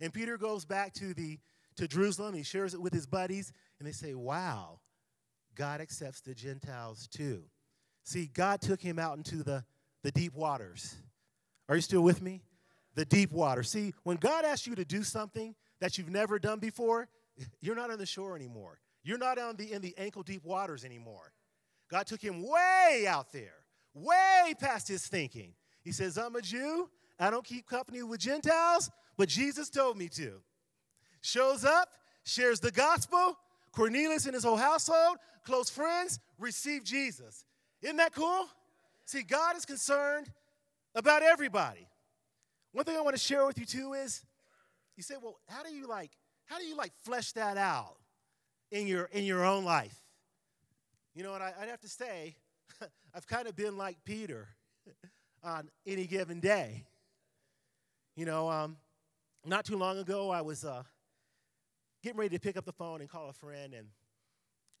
And 0.00 0.12
Peter 0.12 0.36
goes 0.36 0.64
back 0.64 0.92
to, 0.94 1.14
the, 1.14 1.38
to 1.76 1.88
Jerusalem. 1.88 2.34
He 2.34 2.42
shares 2.42 2.74
it 2.74 2.80
with 2.80 2.92
his 2.92 3.06
buddies. 3.06 3.52
And 3.78 3.88
they 3.88 3.92
say, 3.92 4.14
Wow, 4.14 4.80
God 5.54 5.80
accepts 5.80 6.20
the 6.20 6.34
Gentiles 6.34 7.08
too. 7.08 7.44
See, 8.04 8.30
God 8.32 8.60
took 8.60 8.80
him 8.80 8.98
out 8.98 9.16
into 9.16 9.42
the, 9.42 9.64
the 10.02 10.10
deep 10.10 10.34
waters. 10.34 10.96
Are 11.68 11.74
you 11.74 11.80
still 11.80 12.02
with 12.02 12.20
me? 12.20 12.42
The 12.94 13.04
deep 13.04 13.32
water. 13.32 13.62
See, 13.62 13.94
when 14.02 14.18
God 14.18 14.44
asks 14.44 14.66
you 14.66 14.74
to 14.74 14.84
do 14.84 15.02
something 15.02 15.54
that 15.80 15.98
you've 15.98 16.10
never 16.10 16.38
done 16.38 16.58
before, 16.58 17.08
you're 17.60 17.74
not 17.74 17.90
on 17.90 17.98
the 17.98 18.06
shore 18.06 18.36
anymore. 18.36 18.78
You're 19.02 19.18
not 19.18 19.38
on 19.38 19.56
the, 19.56 19.72
in 19.72 19.82
the 19.82 19.94
ankle 19.98 20.22
deep 20.22 20.44
waters 20.44 20.84
anymore. 20.84 21.32
God 21.90 22.06
took 22.06 22.20
him 22.20 22.42
way 22.42 23.06
out 23.08 23.32
there, 23.32 23.64
way 23.92 24.54
past 24.58 24.88
his 24.88 25.06
thinking. 25.06 25.54
He 25.82 25.92
says, 25.92 26.16
I'm 26.16 26.34
a 26.36 26.40
Jew. 26.40 26.88
I 27.18 27.30
don't 27.30 27.44
keep 27.44 27.66
company 27.66 28.02
with 28.02 28.20
Gentiles, 28.20 28.90
but 29.16 29.28
Jesus 29.28 29.70
told 29.70 29.96
me 29.96 30.08
to. 30.10 30.40
Shows 31.20 31.64
up, 31.64 31.88
shares 32.24 32.60
the 32.60 32.70
gospel. 32.70 33.38
Cornelius 33.72 34.26
and 34.26 34.34
his 34.34 34.44
whole 34.44 34.56
household, 34.56 35.16
close 35.44 35.68
friends, 35.68 36.20
receive 36.38 36.84
Jesus. 36.84 37.44
Isn't 37.82 37.96
that 37.96 38.14
cool? 38.14 38.46
See, 39.04 39.22
God 39.22 39.56
is 39.56 39.64
concerned 39.64 40.30
about 40.94 41.22
everybody. 41.22 41.88
One 42.72 42.84
thing 42.84 42.96
I 42.96 43.00
want 43.00 43.16
to 43.16 43.22
share 43.22 43.44
with 43.46 43.58
you 43.58 43.66
too 43.66 43.92
is 43.92 44.24
you 44.96 45.02
say, 45.02 45.16
well, 45.20 45.38
how 45.48 45.62
do 45.62 45.74
you 45.74 45.86
like, 45.86 46.12
how 46.46 46.58
do 46.58 46.64
you 46.64 46.76
like 46.76 46.92
flesh 47.04 47.32
that 47.32 47.56
out 47.56 47.96
in 48.70 48.86
your 48.86 49.04
in 49.06 49.24
your 49.24 49.44
own 49.44 49.64
life? 49.64 49.98
You 51.14 51.22
know, 51.22 51.34
and 51.34 51.42
I, 51.42 51.52
would 51.60 51.68
have 51.68 51.80
to 51.80 51.88
say, 51.88 52.36
I've 53.14 53.26
kind 53.26 53.46
of 53.46 53.54
been 53.54 53.76
like 53.76 53.98
Peter 54.04 54.48
on 55.44 55.68
any 55.86 56.06
given 56.06 56.40
day. 56.40 56.84
You 58.16 58.24
know, 58.24 58.50
um, 58.50 58.76
not 59.44 59.64
too 59.64 59.76
long 59.76 59.98
ago, 59.98 60.30
I 60.30 60.42
was 60.42 60.64
uh, 60.64 60.82
getting 62.02 62.18
ready 62.18 62.36
to 62.36 62.40
pick 62.40 62.56
up 62.56 62.64
the 62.64 62.72
phone 62.72 63.00
and 63.00 63.08
call 63.08 63.28
a 63.28 63.32
friend, 63.32 63.74
and 63.74 63.88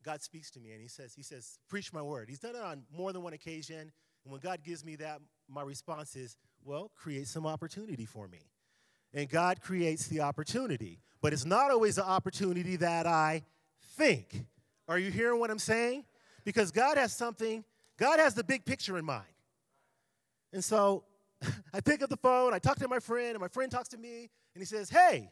God 0.04 0.22
speaks 0.22 0.50
to 0.52 0.60
me, 0.60 0.72
and 0.72 0.80
He 0.80 0.88
says, 0.88 1.14
He 1.14 1.22
says, 1.22 1.58
preach 1.68 1.92
my 1.92 2.02
word. 2.02 2.28
He's 2.28 2.40
done 2.40 2.56
it 2.56 2.62
on 2.62 2.84
more 2.94 3.12
than 3.12 3.22
one 3.22 3.32
occasion, 3.32 3.78
and 3.78 4.32
when 4.32 4.40
God 4.40 4.62
gives 4.62 4.84
me 4.84 4.96
that, 4.96 5.20
my 5.48 5.62
response 5.62 6.16
is, 6.16 6.36
well, 6.64 6.90
create 6.94 7.28
some 7.28 7.46
opportunity 7.46 8.06
for 8.06 8.26
me. 8.26 8.40
And 9.12 9.28
God 9.28 9.60
creates 9.60 10.08
the 10.08 10.20
opportunity, 10.20 11.00
but 11.20 11.32
it's 11.32 11.44
not 11.44 11.70
always 11.70 11.96
the 11.96 12.04
opportunity 12.04 12.76
that 12.76 13.06
I 13.06 13.44
think. 13.96 14.46
Are 14.88 14.98
you 14.98 15.10
hearing 15.10 15.38
what 15.38 15.50
I'm 15.50 15.58
saying? 15.58 16.04
because 16.44 16.70
God 16.70 16.98
has 16.98 17.12
something, 17.12 17.64
God 17.98 18.20
has 18.20 18.34
the 18.34 18.44
big 18.44 18.64
picture 18.64 18.98
in 18.98 19.04
mind. 19.04 19.24
And 20.52 20.62
so 20.62 21.04
I 21.72 21.80
pick 21.80 22.02
up 22.02 22.10
the 22.10 22.16
phone, 22.16 22.54
I 22.54 22.58
talk 22.58 22.78
to 22.78 22.88
my 22.88 23.00
friend, 23.00 23.30
and 23.30 23.40
my 23.40 23.48
friend 23.48 23.70
talks 23.70 23.88
to 23.90 23.98
me, 23.98 24.30
and 24.54 24.60
he 24.60 24.64
says, 24.64 24.90
Hey, 24.90 25.30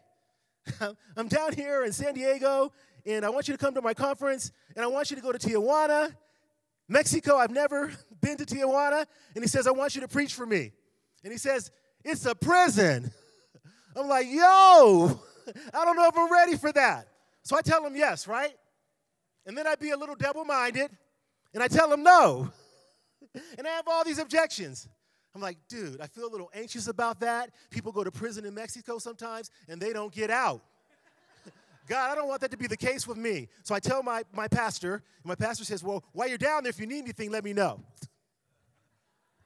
I'm 1.17 1.29
down 1.29 1.55
here 1.55 1.85
in 1.85 1.93
San 1.93 2.15
Diego, 2.15 2.73
and 3.07 3.25
I 3.25 3.31
want 3.31 3.49
you 3.49 3.55
to 3.55 3.59
come 3.59 3.75
to 3.75 3.83
my 3.83 3.95
conference, 3.95 4.53
and 4.77 4.85
I 4.85 4.89
want 4.89 5.11
you 5.11 5.17
to 5.17 5.23
go 5.23 5.33
to 5.33 5.39
Tijuana, 5.39 6.15
Mexico. 6.89 7.37
I've 7.37 7.51
never 7.51 7.93
been 8.21 8.37
to 8.37 8.45
Tijuana. 8.45 9.07
And 9.35 9.43
he 9.43 9.49
says, 9.49 9.67
I 9.67 9.73
want 9.73 9.95
you 9.95 10.01
to 10.03 10.09
preach 10.09 10.35
for 10.35 10.47
me. 10.47 10.73
And 11.25 11.33
he 11.33 11.39
says, 11.39 11.71
It's 12.05 12.27
a 12.27 12.35
prison. 12.35 13.11
I'm 13.97 14.09
like, 14.09 14.27
Yo, 14.29 15.21
I 15.75 15.85
don't 15.85 15.97
know 15.97 16.07
if 16.07 16.17
I'm 16.17 16.33
ready 16.33 16.57
for 16.57 16.73
that. 16.73 17.09
So 17.43 17.57
I 17.57 17.61
tell 17.61 17.85
him 17.85 17.97
yes, 17.97 18.29
right? 18.29 18.53
And 19.47 19.59
then 19.59 19.67
I'd 19.67 19.81
be 19.81 19.91
a 19.91 19.97
little 19.97 20.15
double 20.15 20.45
minded 20.45 20.91
and 21.53 21.63
I 21.63 21.69
tell 21.69 21.93
him 21.93 22.03
no. 22.03 22.51
and 23.59 23.67
I 23.67 23.71
have 23.71 23.89
all 23.89 24.05
these 24.05 24.19
objections. 24.19 24.89
I'm 25.35 25.41
like, 25.41 25.57
dude, 25.69 26.01
I 26.01 26.07
feel 26.07 26.27
a 26.27 26.29
little 26.29 26.51
anxious 26.55 26.89
about 26.89 27.21
that. 27.21 27.51
People 27.71 27.91
go 27.91 28.05
to 28.05 28.11
prison 28.11 28.45
in 28.45 28.55
Mexico 28.55 28.99
sometimes 28.99 29.51
and 29.69 29.81
they 29.81 29.93
don't 29.93 30.13
get 30.13 30.31
out. 30.31 30.61
God, 31.89 32.11
I 32.11 32.15
don't 32.15 32.29
want 32.29 32.43
that 32.43 32.51
to 32.51 32.57
be 32.57 32.67
the 32.67 32.77
case 32.77 33.07
with 33.07 33.17
me. 33.17 33.49
So 33.63 33.75
I 33.75 33.81
tell 33.81 34.03
my, 34.03 34.25
my 34.35 34.47
pastor, 34.47 34.95
and 34.95 35.25
my 35.25 35.35
pastor 35.35 35.65
says, 35.65 35.83
Well, 35.83 36.05
while 36.13 36.29
you're 36.29 36.39
down 36.39 36.65
there, 36.65 36.71
if 36.71 36.79
you 36.79 36.87
need 36.87 37.01
anything, 37.01 37.31
let 37.31 37.45
me 37.45 37.55
know. 37.55 37.81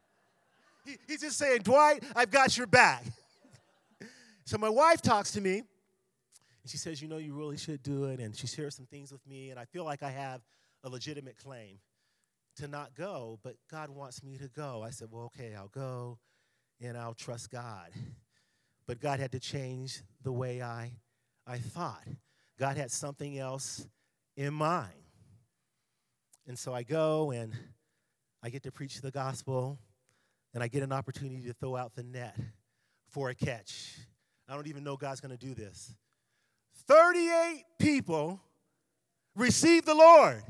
he, 0.84 0.96
he's 1.06 1.20
just 1.20 1.38
saying, 1.38 1.62
Dwight, 1.62 2.02
I've 2.16 2.32
got 2.32 2.56
your 2.56 2.66
back. 2.66 3.04
so 4.44 4.58
my 4.58 4.68
wife 4.68 5.00
talks 5.00 5.30
to 5.32 5.40
me, 5.40 5.58
and 5.58 5.66
she 6.66 6.78
says, 6.78 7.00
You 7.00 7.06
know, 7.06 7.18
you 7.18 7.32
really 7.32 7.56
should 7.56 7.82
do 7.84 8.06
it. 8.06 8.18
And 8.18 8.34
she 8.34 8.48
shares 8.48 8.74
some 8.74 8.86
things 8.86 9.12
with 9.12 9.24
me, 9.24 9.50
and 9.50 9.60
I 9.60 9.66
feel 9.66 9.84
like 9.84 10.02
I 10.02 10.10
have 10.10 10.40
a 10.82 10.88
legitimate 10.88 11.36
claim 11.38 11.78
to 12.56 12.68
not 12.68 12.94
go, 12.94 13.38
but 13.42 13.56
God 13.70 13.90
wants 13.90 14.22
me 14.22 14.36
to 14.38 14.48
go. 14.48 14.82
I 14.82 14.90
said, 14.90 15.08
Well, 15.10 15.24
okay, 15.24 15.54
I'll 15.54 15.68
go 15.68 16.18
and 16.80 16.96
I'll 16.96 17.14
trust 17.14 17.50
God. 17.50 17.90
But 18.86 19.00
God 19.00 19.18
had 19.20 19.32
to 19.32 19.40
change 19.40 20.02
the 20.22 20.32
way 20.32 20.62
I, 20.62 20.92
I 21.46 21.58
thought. 21.58 22.06
God 22.58 22.76
had 22.76 22.90
something 22.90 23.38
else 23.38 23.86
in 24.36 24.54
mind. 24.54 24.92
And 26.46 26.58
so 26.58 26.72
I 26.72 26.82
go 26.82 27.32
and 27.32 27.52
I 28.42 28.50
get 28.50 28.62
to 28.62 28.72
preach 28.72 29.00
the 29.00 29.10
gospel 29.10 29.78
and 30.54 30.62
I 30.62 30.68
get 30.68 30.82
an 30.82 30.92
opportunity 30.92 31.46
to 31.46 31.52
throw 31.52 31.76
out 31.76 31.94
the 31.94 32.04
net 32.04 32.36
for 33.08 33.30
a 33.30 33.34
catch. 33.34 33.98
I 34.48 34.54
don't 34.54 34.68
even 34.68 34.84
know 34.84 34.96
God's 34.96 35.20
going 35.20 35.36
to 35.36 35.46
do 35.46 35.54
this. 35.54 35.94
38 36.86 37.64
people 37.78 38.40
receive 39.34 39.84
the 39.84 39.94
Lord. 39.94 40.42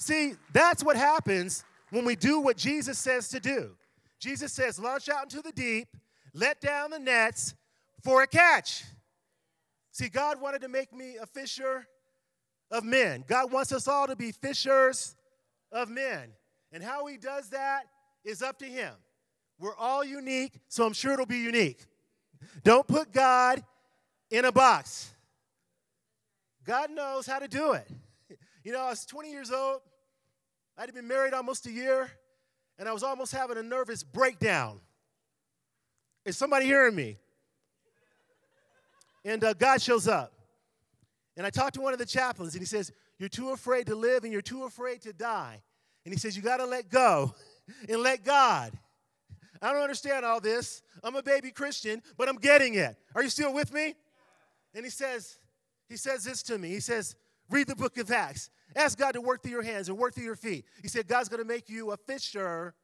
See, 0.00 0.32
that's 0.54 0.82
what 0.82 0.96
happens 0.96 1.62
when 1.90 2.06
we 2.06 2.16
do 2.16 2.40
what 2.40 2.56
Jesus 2.56 2.98
says 2.98 3.28
to 3.28 3.38
do. 3.38 3.76
Jesus 4.18 4.50
says, 4.50 4.78
launch 4.78 5.10
out 5.10 5.24
into 5.24 5.42
the 5.42 5.52
deep, 5.52 5.88
let 6.32 6.60
down 6.60 6.90
the 6.90 6.98
nets 6.98 7.54
for 8.02 8.22
a 8.22 8.26
catch. 8.26 8.82
See, 9.92 10.08
God 10.08 10.40
wanted 10.40 10.62
to 10.62 10.68
make 10.68 10.94
me 10.94 11.16
a 11.20 11.26
fisher 11.26 11.86
of 12.70 12.82
men. 12.82 13.24
God 13.26 13.52
wants 13.52 13.72
us 13.72 13.86
all 13.86 14.06
to 14.06 14.16
be 14.16 14.32
fishers 14.32 15.16
of 15.70 15.90
men. 15.90 16.30
And 16.72 16.82
how 16.82 17.04
He 17.04 17.18
does 17.18 17.50
that 17.50 17.82
is 18.24 18.40
up 18.40 18.58
to 18.60 18.64
Him. 18.64 18.94
We're 19.58 19.76
all 19.76 20.02
unique, 20.02 20.54
so 20.68 20.86
I'm 20.86 20.94
sure 20.94 21.12
it'll 21.12 21.26
be 21.26 21.38
unique. 21.38 21.84
Don't 22.64 22.86
put 22.86 23.12
God 23.12 23.62
in 24.30 24.46
a 24.46 24.52
box. 24.52 25.12
God 26.64 26.90
knows 26.90 27.26
how 27.26 27.38
to 27.38 27.48
do 27.48 27.72
it. 27.72 27.86
You 28.64 28.72
know, 28.72 28.80
I 28.80 28.90
was 28.90 29.04
20 29.04 29.30
years 29.30 29.50
old. 29.50 29.80
I'd 30.80 30.94
been 30.94 31.06
married 31.06 31.34
almost 31.34 31.66
a 31.66 31.70
year, 31.70 32.10
and 32.78 32.88
I 32.88 32.94
was 32.94 33.02
almost 33.02 33.34
having 33.34 33.58
a 33.58 33.62
nervous 33.62 34.02
breakdown. 34.02 34.80
Is 36.24 36.38
somebody 36.38 36.64
hearing 36.64 36.94
me? 36.94 37.18
And 39.22 39.44
uh, 39.44 39.52
God 39.52 39.82
shows 39.82 40.08
up. 40.08 40.32
And 41.36 41.46
I 41.46 41.50
talked 41.50 41.74
to 41.74 41.82
one 41.82 41.92
of 41.92 41.98
the 41.98 42.06
chaplains, 42.06 42.54
and 42.54 42.62
he 42.62 42.66
says, 42.66 42.92
You're 43.18 43.28
too 43.28 43.50
afraid 43.50 43.88
to 43.88 43.94
live 43.94 44.24
and 44.24 44.32
you're 44.32 44.40
too 44.40 44.64
afraid 44.64 45.02
to 45.02 45.12
die. 45.12 45.60
And 46.06 46.14
he 46.14 46.18
says, 46.18 46.34
You 46.34 46.42
got 46.42 46.56
to 46.56 46.66
let 46.66 46.88
go 46.88 47.34
and 47.90 48.00
let 48.00 48.24
God. 48.24 48.72
I 49.60 49.74
don't 49.74 49.82
understand 49.82 50.24
all 50.24 50.40
this. 50.40 50.80
I'm 51.04 51.14
a 51.14 51.22
baby 51.22 51.50
Christian, 51.50 52.00
but 52.16 52.26
I'm 52.26 52.38
getting 52.38 52.72
it. 52.72 52.96
Are 53.14 53.22
you 53.22 53.28
still 53.28 53.52
with 53.52 53.70
me? 53.74 53.96
And 54.74 54.82
he 54.82 54.90
says, 54.90 55.38
he 55.90 55.98
says 55.98 56.24
this 56.24 56.42
to 56.44 56.56
me. 56.56 56.70
He 56.70 56.80
says, 56.80 57.16
read 57.50 57.66
the 57.66 57.76
book 57.76 57.98
of 57.98 58.10
Acts. 58.10 58.50
Ask 58.76 58.98
God 58.98 59.12
to 59.12 59.20
work 59.20 59.42
through 59.42 59.52
your 59.52 59.62
hands 59.62 59.88
and 59.88 59.98
work 59.98 60.14
through 60.14 60.24
your 60.24 60.36
feet. 60.36 60.64
He 60.82 60.88
said, 60.88 61.08
God's 61.08 61.28
going 61.28 61.42
to 61.42 61.48
make 61.48 61.68
you 61.68 61.90
a 61.90 61.96
fisher 61.96 62.74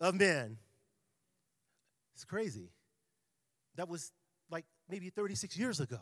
of 0.00 0.14
men. 0.14 0.58
It's 2.14 2.24
crazy. 2.24 2.70
That 3.76 3.88
was 3.88 4.12
like 4.50 4.64
maybe 4.88 5.10
36 5.10 5.56
years 5.56 5.80
ago. 5.80 6.00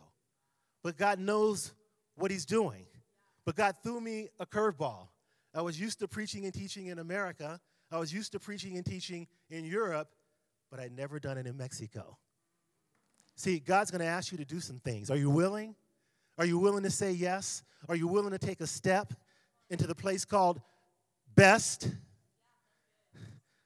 But 0.82 0.96
God 0.96 1.18
knows 1.18 1.72
what 2.16 2.30
He's 2.30 2.46
doing. 2.46 2.86
But 3.44 3.56
God 3.56 3.76
threw 3.82 4.00
me 4.00 4.28
a 4.40 4.46
curveball. 4.46 5.08
I 5.54 5.62
was 5.62 5.78
used 5.78 5.98
to 6.00 6.08
preaching 6.08 6.44
and 6.44 6.54
teaching 6.54 6.86
in 6.86 6.98
America, 6.98 7.60
I 7.90 7.98
was 7.98 8.12
used 8.12 8.32
to 8.32 8.38
preaching 8.38 8.76
and 8.76 8.84
teaching 8.84 9.26
in 9.50 9.64
Europe, 9.64 10.08
but 10.70 10.78
I'd 10.78 10.92
never 10.92 11.18
done 11.18 11.38
it 11.38 11.46
in 11.46 11.56
Mexico. 11.56 12.18
See, 13.34 13.60
God's 13.60 13.90
going 13.90 14.00
to 14.00 14.06
ask 14.06 14.30
you 14.32 14.38
to 14.38 14.44
do 14.44 14.60
some 14.60 14.78
things. 14.78 15.10
Are 15.10 15.16
you 15.16 15.30
willing? 15.30 15.74
Are 16.38 16.46
you 16.46 16.58
willing 16.58 16.84
to 16.84 16.90
say 16.90 17.10
yes? 17.10 17.64
Are 17.88 17.96
you 17.96 18.06
willing 18.06 18.30
to 18.30 18.38
take 18.38 18.60
a 18.60 18.66
step 18.66 19.12
into 19.70 19.86
the 19.86 19.94
place 19.94 20.24
called 20.24 20.60
best? 21.34 21.90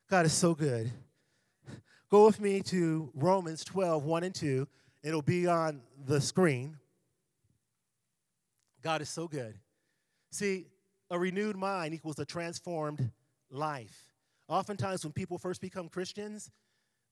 God 0.08 0.24
is 0.24 0.32
so 0.32 0.54
good. 0.54 0.90
Go 2.10 2.26
with 2.26 2.40
me 2.40 2.60
to 2.62 3.10
Romans 3.14 3.62
12, 3.64 4.04
1 4.04 4.24
and 4.24 4.34
2. 4.34 4.66
It'll 5.02 5.22
be 5.22 5.46
on 5.46 5.82
the 6.06 6.20
screen. 6.20 6.78
God 8.82 9.02
is 9.02 9.08
so 9.08 9.28
good. 9.28 9.54
See, 10.30 10.66
a 11.10 11.18
renewed 11.18 11.56
mind 11.56 11.94
equals 11.94 12.18
a 12.18 12.24
transformed 12.24 13.10
life. 13.50 14.06
Oftentimes, 14.48 15.04
when 15.04 15.12
people 15.12 15.38
first 15.38 15.60
become 15.60 15.88
Christians, 15.88 16.50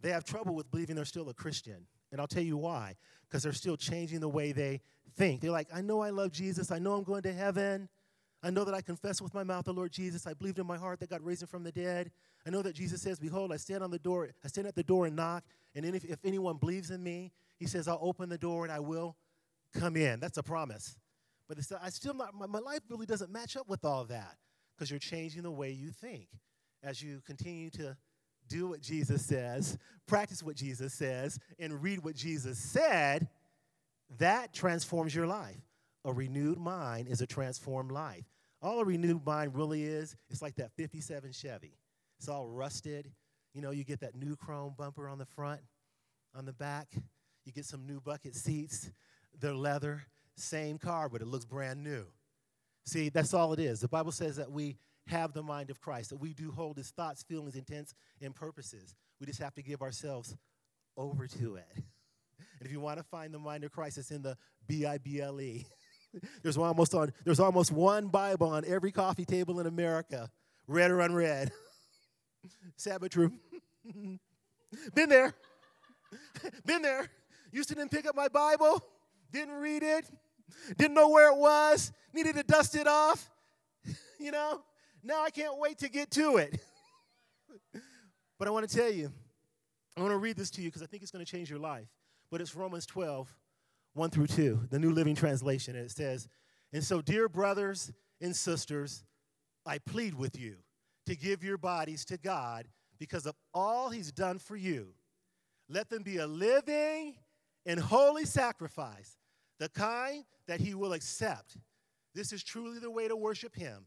they 0.01 0.11
have 0.11 0.25
trouble 0.25 0.55
with 0.55 0.71
believing 0.71 0.97
they're 0.97 1.05
still 1.05 1.29
a 1.29 1.35
Christian. 1.35 1.87
And 2.13 2.21
I'll 2.21 2.27
tell 2.27 2.43
you 2.43 2.57
why. 2.57 2.97
Because 3.29 3.43
they're 3.43 3.53
still 3.53 3.77
changing 3.77 4.21
the 4.21 4.29
way 4.29 4.53
they 4.53 4.81
think. 5.17 5.41
They're 5.41 5.51
like, 5.51 5.69
I 5.75 5.81
know 5.81 6.01
I 6.01 6.11
love 6.11 6.33
Jesus. 6.33 6.71
I 6.71 6.79
know 6.79 6.95
I'm 6.95 7.05
going 7.05 7.23
to 7.23 7.33
heaven. 7.33 7.89
I 8.43 8.51
know 8.51 8.65
that 8.65 8.75
I 8.75 8.81
confess 8.81 9.21
with 9.21 9.35
my 9.35 9.45
mouth 9.45 9.67
the 9.67 9.73
Lord 9.73 9.93
Jesus. 9.93 10.27
I 10.27 10.33
believed 10.35 10.59
in 10.59 10.67
my 10.67 10.79
heart 10.79 11.01
that 11.01 11.11
God 11.11 11.21
raised 11.23 11.43
him 11.43 11.49
from 11.49 11.63
the 11.63 11.73
dead. 11.73 12.11
I 12.47 12.51
know 12.51 12.63
that 12.63 12.75
Jesus 12.75 13.03
says, 13.03 13.19
Behold, 13.19 13.53
I 13.53 13.57
stand 13.57 13.85
on 13.85 13.91
the 13.91 13.99
door, 13.99 14.31
I 14.43 14.49
stand 14.49 14.67
at 14.67 14.75
the 14.75 14.83
door 14.83 15.07
and 15.07 15.15
knock. 15.15 15.45
And 15.75 15.85
if, 15.85 16.05
if 16.05 16.19
anyone 16.25 16.57
believes 16.57 16.91
in 16.91 17.03
me, 17.03 17.33
he 17.59 17.67
says, 17.67 17.87
I'll 17.87 17.99
open 18.01 18.29
the 18.29 18.39
door 18.39 18.65
and 18.65 18.73
I 18.73 18.81
will 18.81 19.17
come 19.75 19.97
in. 19.97 20.21
That's 20.21 20.39
a 20.39 20.43
promise. 20.43 20.97
But 21.49 21.59
I 21.83 21.91
still 21.91 22.15
not, 22.15 22.35
my, 22.35 22.47
my 22.47 22.59
life 22.59 22.81
really 22.89 23.07
doesn't 23.07 23.31
match 23.31 23.57
up 23.57 23.69
with 23.69 23.85
all 23.85 24.05
that 24.07 24.37
because 24.75 24.91
you're 24.91 24.99
changing 24.99 25.43
the 25.43 25.51
way 25.51 25.71
you 25.71 25.91
think 25.91 26.29
as 26.83 27.03
you 27.03 27.21
continue 27.27 27.69
to 27.71 27.97
do 28.51 28.69
what 28.69 28.83
Jesus 28.83 29.25
says, 29.25 29.79
practice 30.07 30.43
what 30.43 30.57
Jesus 30.57 30.93
says, 30.93 31.39
and 31.59 31.83
read 31.83 32.05
what 32.05 32.15
Jesus 32.15 32.59
said, 32.59 33.29
that 34.19 34.53
transforms 34.53 35.15
your 35.15 35.27
life. 35.27 35.63
A 36.05 36.13
renewed 36.13 36.59
mind 36.59 37.09
is 37.09 37.21
a 37.21 37.27
transformed 37.27 37.93
life. 37.93 38.25
All 38.61 38.81
a 38.81 38.85
renewed 38.85 39.25
mind 39.25 39.55
really 39.55 39.85
is, 39.85 40.17
it's 40.29 40.43
like 40.43 40.57
that 40.57 40.73
57 40.73 41.33
Chevy. 41.33 41.79
It's 42.19 42.29
all 42.29 42.47
rusted. 42.47 43.11
You 43.55 43.63
know, 43.63 43.71
you 43.71 43.85
get 43.85 44.01
that 44.01 44.15
new 44.15 44.37
chrome 44.37 44.75
bumper 44.77 45.09
on 45.09 45.19
the 45.19 45.25
front, 45.25 45.61
on 46.37 46.45
the 46.45 46.53
back. 46.53 46.89
You 47.45 47.53
get 47.53 47.65
some 47.65 47.87
new 47.87 48.01
bucket 48.01 48.35
seats. 48.35 48.91
They're 49.39 49.55
leather. 49.55 50.03
Same 50.37 50.79
car, 50.79 51.09
but 51.09 51.23
it 51.23 51.29
looks 51.29 51.45
brand 51.45 51.83
new. 51.83 52.05
See, 52.85 53.09
that's 53.09 53.33
all 53.33 53.53
it 53.53 53.61
is. 53.61 53.81
The 53.81 53.89
Bible 53.89 54.13
says 54.13 54.37
that 54.37 54.51
we 54.51 54.77
have 55.07 55.33
the 55.33 55.43
mind 55.43 55.71
of 55.71 55.81
Christ, 55.81 56.11
that 56.11 56.17
we 56.17 56.35
do 56.35 56.51
hold 56.51 56.77
his 56.77 56.91
thoughts, 56.91 57.23
feelings, 57.23 57.57
intents, 57.57 57.95
and 58.21 58.35
purposes. 58.35 58.95
We 59.21 59.27
just 59.27 59.41
have 59.41 59.55
to 59.55 59.63
give 59.63 59.83
ourselves 59.83 60.37
over 60.97 61.27
to 61.27 61.57
it. 61.57 61.67
And 62.59 62.67
if 62.67 62.73
you 62.73 62.81
want 62.81 62.99
to 62.99 63.05
find 63.05 63.33
the 63.33 63.39
mind 63.39 63.65
of 63.65 63.73
Christ, 63.73 63.97
it's 63.97 64.11
in 64.11 64.21
the 64.21 64.37
B 64.69 64.85
I 64.85 64.99
B 64.99 65.23
L 65.23 65.41
E. 65.41 65.67
There's 66.43 66.59
almost 66.59 66.95
on 66.95 67.11
there's 67.25 67.41
almost 67.41 67.73
one 67.73 68.09
Bible 68.09 68.49
on 68.49 68.65
every 68.67 68.93
coffee 68.93 69.25
table 69.25 69.61
in 69.61 69.67
America, 69.67 70.29
read 70.67 70.91
or 70.91 71.01
unread. 71.01 71.53
But 73.01 73.11
true. 73.13 73.33
Been 74.95 75.09
there. 75.09 75.35
Been 76.65 76.81
there. 76.81 77.11
Used 77.53 77.69
to 77.69 77.75
didn't 77.75 77.91
pick 77.91 78.07
up 78.07 78.17
my 78.17 78.29
Bible, 78.29 78.83
didn't 79.33 79.55
read 79.55 79.83
it, 79.83 80.07
didn't 80.79 80.95
know 80.95 81.09
where 81.09 81.31
it 81.31 81.37
was, 81.37 81.93
needed 82.15 82.37
to 82.37 82.43
dust 82.43 82.75
it 82.77 82.87
off. 82.87 83.29
You 84.19 84.31
know, 84.31 84.63
now 85.03 85.23
I 85.23 85.31
can't 85.31 85.59
wait 85.59 85.79
to 85.79 85.89
get 85.89 86.11
to 86.13 86.37
it. 86.37 86.61
but 88.39 88.49
I 88.49 88.51
want 88.51 88.69
to 88.69 88.77
tell 88.77 88.91
you, 88.91 89.13
I 89.97 90.01
want 90.01 90.13
to 90.13 90.19
read 90.19 90.37
this 90.37 90.51
to 90.53 90.63
you 90.63 90.69
because 90.69 90.83
I 90.83 90.87
think 90.87 91.03
it's 91.03 91.13
going 91.13 91.25
to 91.25 91.31
change 91.31 91.51
your 91.51 91.59
life. 91.59 91.89
But 92.31 92.41
it's 92.41 92.55
Romans 92.55 92.87
12, 92.87 93.35
1 93.95 94.11
through 94.11 94.29
2, 94.29 94.69
the 94.71 94.79
New 94.79 94.93
Living 94.93 95.15
Translation. 95.15 95.75
And 95.75 95.85
it 95.85 95.91
says, 95.91 96.29
And 96.73 96.85
so, 96.85 97.03
dear 97.03 97.29
brothers 97.29 97.93
and 98.21 98.35
sisters, 98.35 99.05
I 99.67 99.79
plead 99.79 100.15
with 100.15 100.39
you 100.39 100.57
to 101.07 101.17
give 101.17 101.43
your 101.43 101.59
bodies 101.59 102.05
to 102.07 102.19
God 102.19 102.69
because 102.99 103.27
of 103.27 103.35
all 103.53 103.91
He's 103.91 104.13
done 104.13 104.39
for 104.39 104.57
you. 104.57 104.95
Let 105.69 105.89
them 105.89 106.03
be 106.03 106.19
a 106.19 106.27
living 106.27 107.17
and 107.67 107.81
holy 107.81 108.25
sacrifice, 108.25 109.17
the 109.59 109.69
kind 109.69 110.25
that 110.47 110.61
He 110.61 110.75
will 110.75 110.93
accept. 110.93 111.57
This 112.15 112.33
is 112.33 112.43
truly 112.43 112.79
the 112.79 112.91
way 112.91 113.09
to 113.09 113.17
worship 113.17 113.55
Him. 113.55 113.87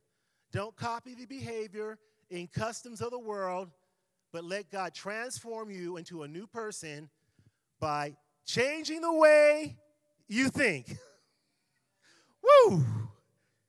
Don't 0.54 0.76
copy 0.76 1.16
the 1.16 1.26
behavior 1.26 1.98
and 2.30 2.50
customs 2.52 3.02
of 3.02 3.10
the 3.10 3.20
world, 3.20 3.72
but 4.32 4.44
let 4.44 4.70
God 4.70 4.94
transform 4.94 5.72
you 5.72 5.98
into 5.98 6.22
a 6.22 6.28
new 6.28 6.46
person 6.46 7.10
by 7.80 8.16
changing 8.46 9.02
the 9.02 9.12
way 9.12 9.76
you 10.28 10.50
think. 10.50 10.96
Woo! 12.70 12.86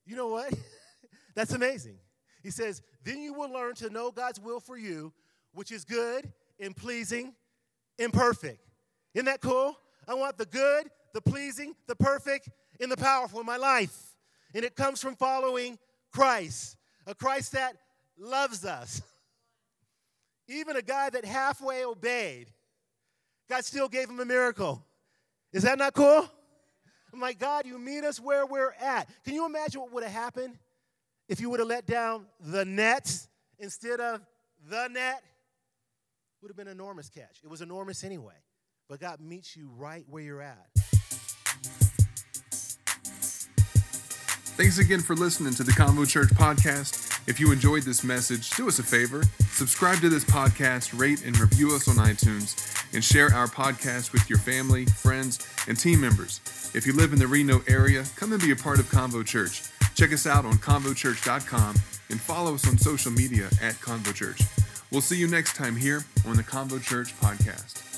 You 0.04 0.14
know 0.14 0.28
what? 0.28 0.52
That's 1.34 1.54
amazing. 1.54 1.96
He 2.42 2.50
says, 2.50 2.82
then 3.02 3.18
you 3.22 3.32
will 3.32 3.50
learn 3.50 3.74
to 3.76 3.88
know 3.88 4.10
God's 4.10 4.38
will 4.38 4.60
for 4.60 4.76
you, 4.76 5.14
which 5.54 5.72
is 5.72 5.84
good 5.86 6.30
and 6.60 6.76
pleasing 6.76 7.34
and 7.98 8.12
perfect. 8.12 8.60
Isn't 9.14 9.26
that 9.26 9.40
cool? 9.40 9.78
I 10.06 10.12
want 10.12 10.36
the 10.36 10.44
good, 10.44 10.90
the 11.14 11.22
pleasing, 11.22 11.74
the 11.86 11.96
perfect, 11.96 12.50
and 12.78 12.92
the 12.92 12.96
powerful 12.96 13.40
in 13.40 13.46
my 13.46 13.56
life. 13.56 14.14
And 14.54 14.64
it 14.64 14.76
comes 14.76 15.00
from 15.00 15.16
following 15.16 15.78
Christ, 16.14 16.76
a 17.06 17.14
Christ 17.14 17.52
that 17.52 17.76
loves 18.16 18.64
us. 18.64 19.02
Even 20.46 20.76
a 20.76 20.82
guy 20.82 21.10
that 21.10 21.24
halfway 21.24 21.84
obeyed, 21.84 22.48
God 23.48 23.64
still 23.64 23.88
gave 23.88 24.08
him 24.08 24.20
a 24.20 24.24
miracle. 24.24 24.84
Is 25.52 25.64
that 25.64 25.76
not 25.76 25.94
cool? 25.94 26.30
I'm 27.12 27.20
like, 27.20 27.38
God, 27.38 27.66
you 27.66 27.78
meet 27.78 28.04
us 28.04 28.20
where 28.20 28.46
we're 28.46 28.74
at. 28.80 29.08
Can 29.24 29.34
you 29.34 29.44
imagine 29.46 29.80
what 29.80 29.92
would 29.92 30.04
have 30.04 30.12
happened 30.12 30.56
if 31.28 31.40
you 31.40 31.50
would 31.50 31.60
have 31.60 31.68
let 31.68 31.86
down 31.86 32.26
the 32.40 32.64
net 32.64 33.26
instead 33.58 34.00
of 34.00 34.20
the 34.68 34.88
net? 34.88 35.22
Would 36.42 36.50
have 36.50 36.56
been 36.56 36.68
an 36.68 36.74
enormous 36.74 37.08
catch. 37.08 37.40
It 37.42 37.48
was 37.48 37.60
enormous 37.62 38.04
anyway. 38.04 38.34
But 38.88 39.00
God 39.00 39.20
meets 39.20 39.56
you 39.56 39.70
right 39.76 40.04
where 40.08 40.22
you're 40.22 40.42
at. 40.42 40.68
Thanks 44.56 44.78
again 44.78 45.00
for 45.00 45.16
listening 45.16 45.52
to 45.54 45.64
the 45.64 45.72
Convo 45.72 46.08
Church 46.08 46.28
podcast. 46.28 47.20
If 47.26 47.40
you 47.40 47.50
enjoyed 47.50 47.82
this 47.82 48.04
message, 48.04 48.50
do 48.50 48.68
us 48.68 48.78
a 48.78 48.84
favor 48.84 49.24
subscribe 49.54 49.98
to 49.98 50.08
this 50.08 50.24
podcast, 50.24 50.98
rate 50.98 51.24
and 51.24 51.38
review 51.38 51.74
us 51.74 51.88
on 51.88 51.94
iTunes, 51.96 52.54
and 52.92 53.02
share 53.02 53.32
our 53.32 53.46
podcast 53.46 54.12
with 54.12 54.28
your 54.28 54.38
family, 54.38 54.84
friends, 54.84 55.46
and 55.68 55.78
team 55.78 56.00
members. 56.00 56.40
If 56.74 56.86
you 56.86 56.92
live 56.92 57.12
in 57.12 57.18
the 57.18 57.26
Reno 57.26 57.62
area, 57.68 58.04
come 58.16 58.32
and 58.32 58.42
be 58.42 58.50
a 58.50 58.56
part 58.56 58.80
of 58.80 58.86
Convo 58.86 59.24
Church. 59.24 59.62
Check 59.94 60.12
us 60.12 60.26
out 60.26 60.44
on 60.44 60.54
convochurch.com 60.54 61.76
and 62.10 62.20
follow 62.20 62.54
us 62.54 62.68
on 62.68 62.78
social 62.78 63.12
media 63.12 63.46
at 63.62 63.74
Convo 63.74 64.14
Church. 64.14 64.42
We'll 64.90 65.00
see 65.00 65.16
you 65.16 65.28
next 65.28 65.56
time 65.56 65.76
here 65.76 66.04
on 66.26 66.36
the 66.36 66.42
Convo 66.42 66.82
Church 66.82 67.18
podcast. 67.18 67.93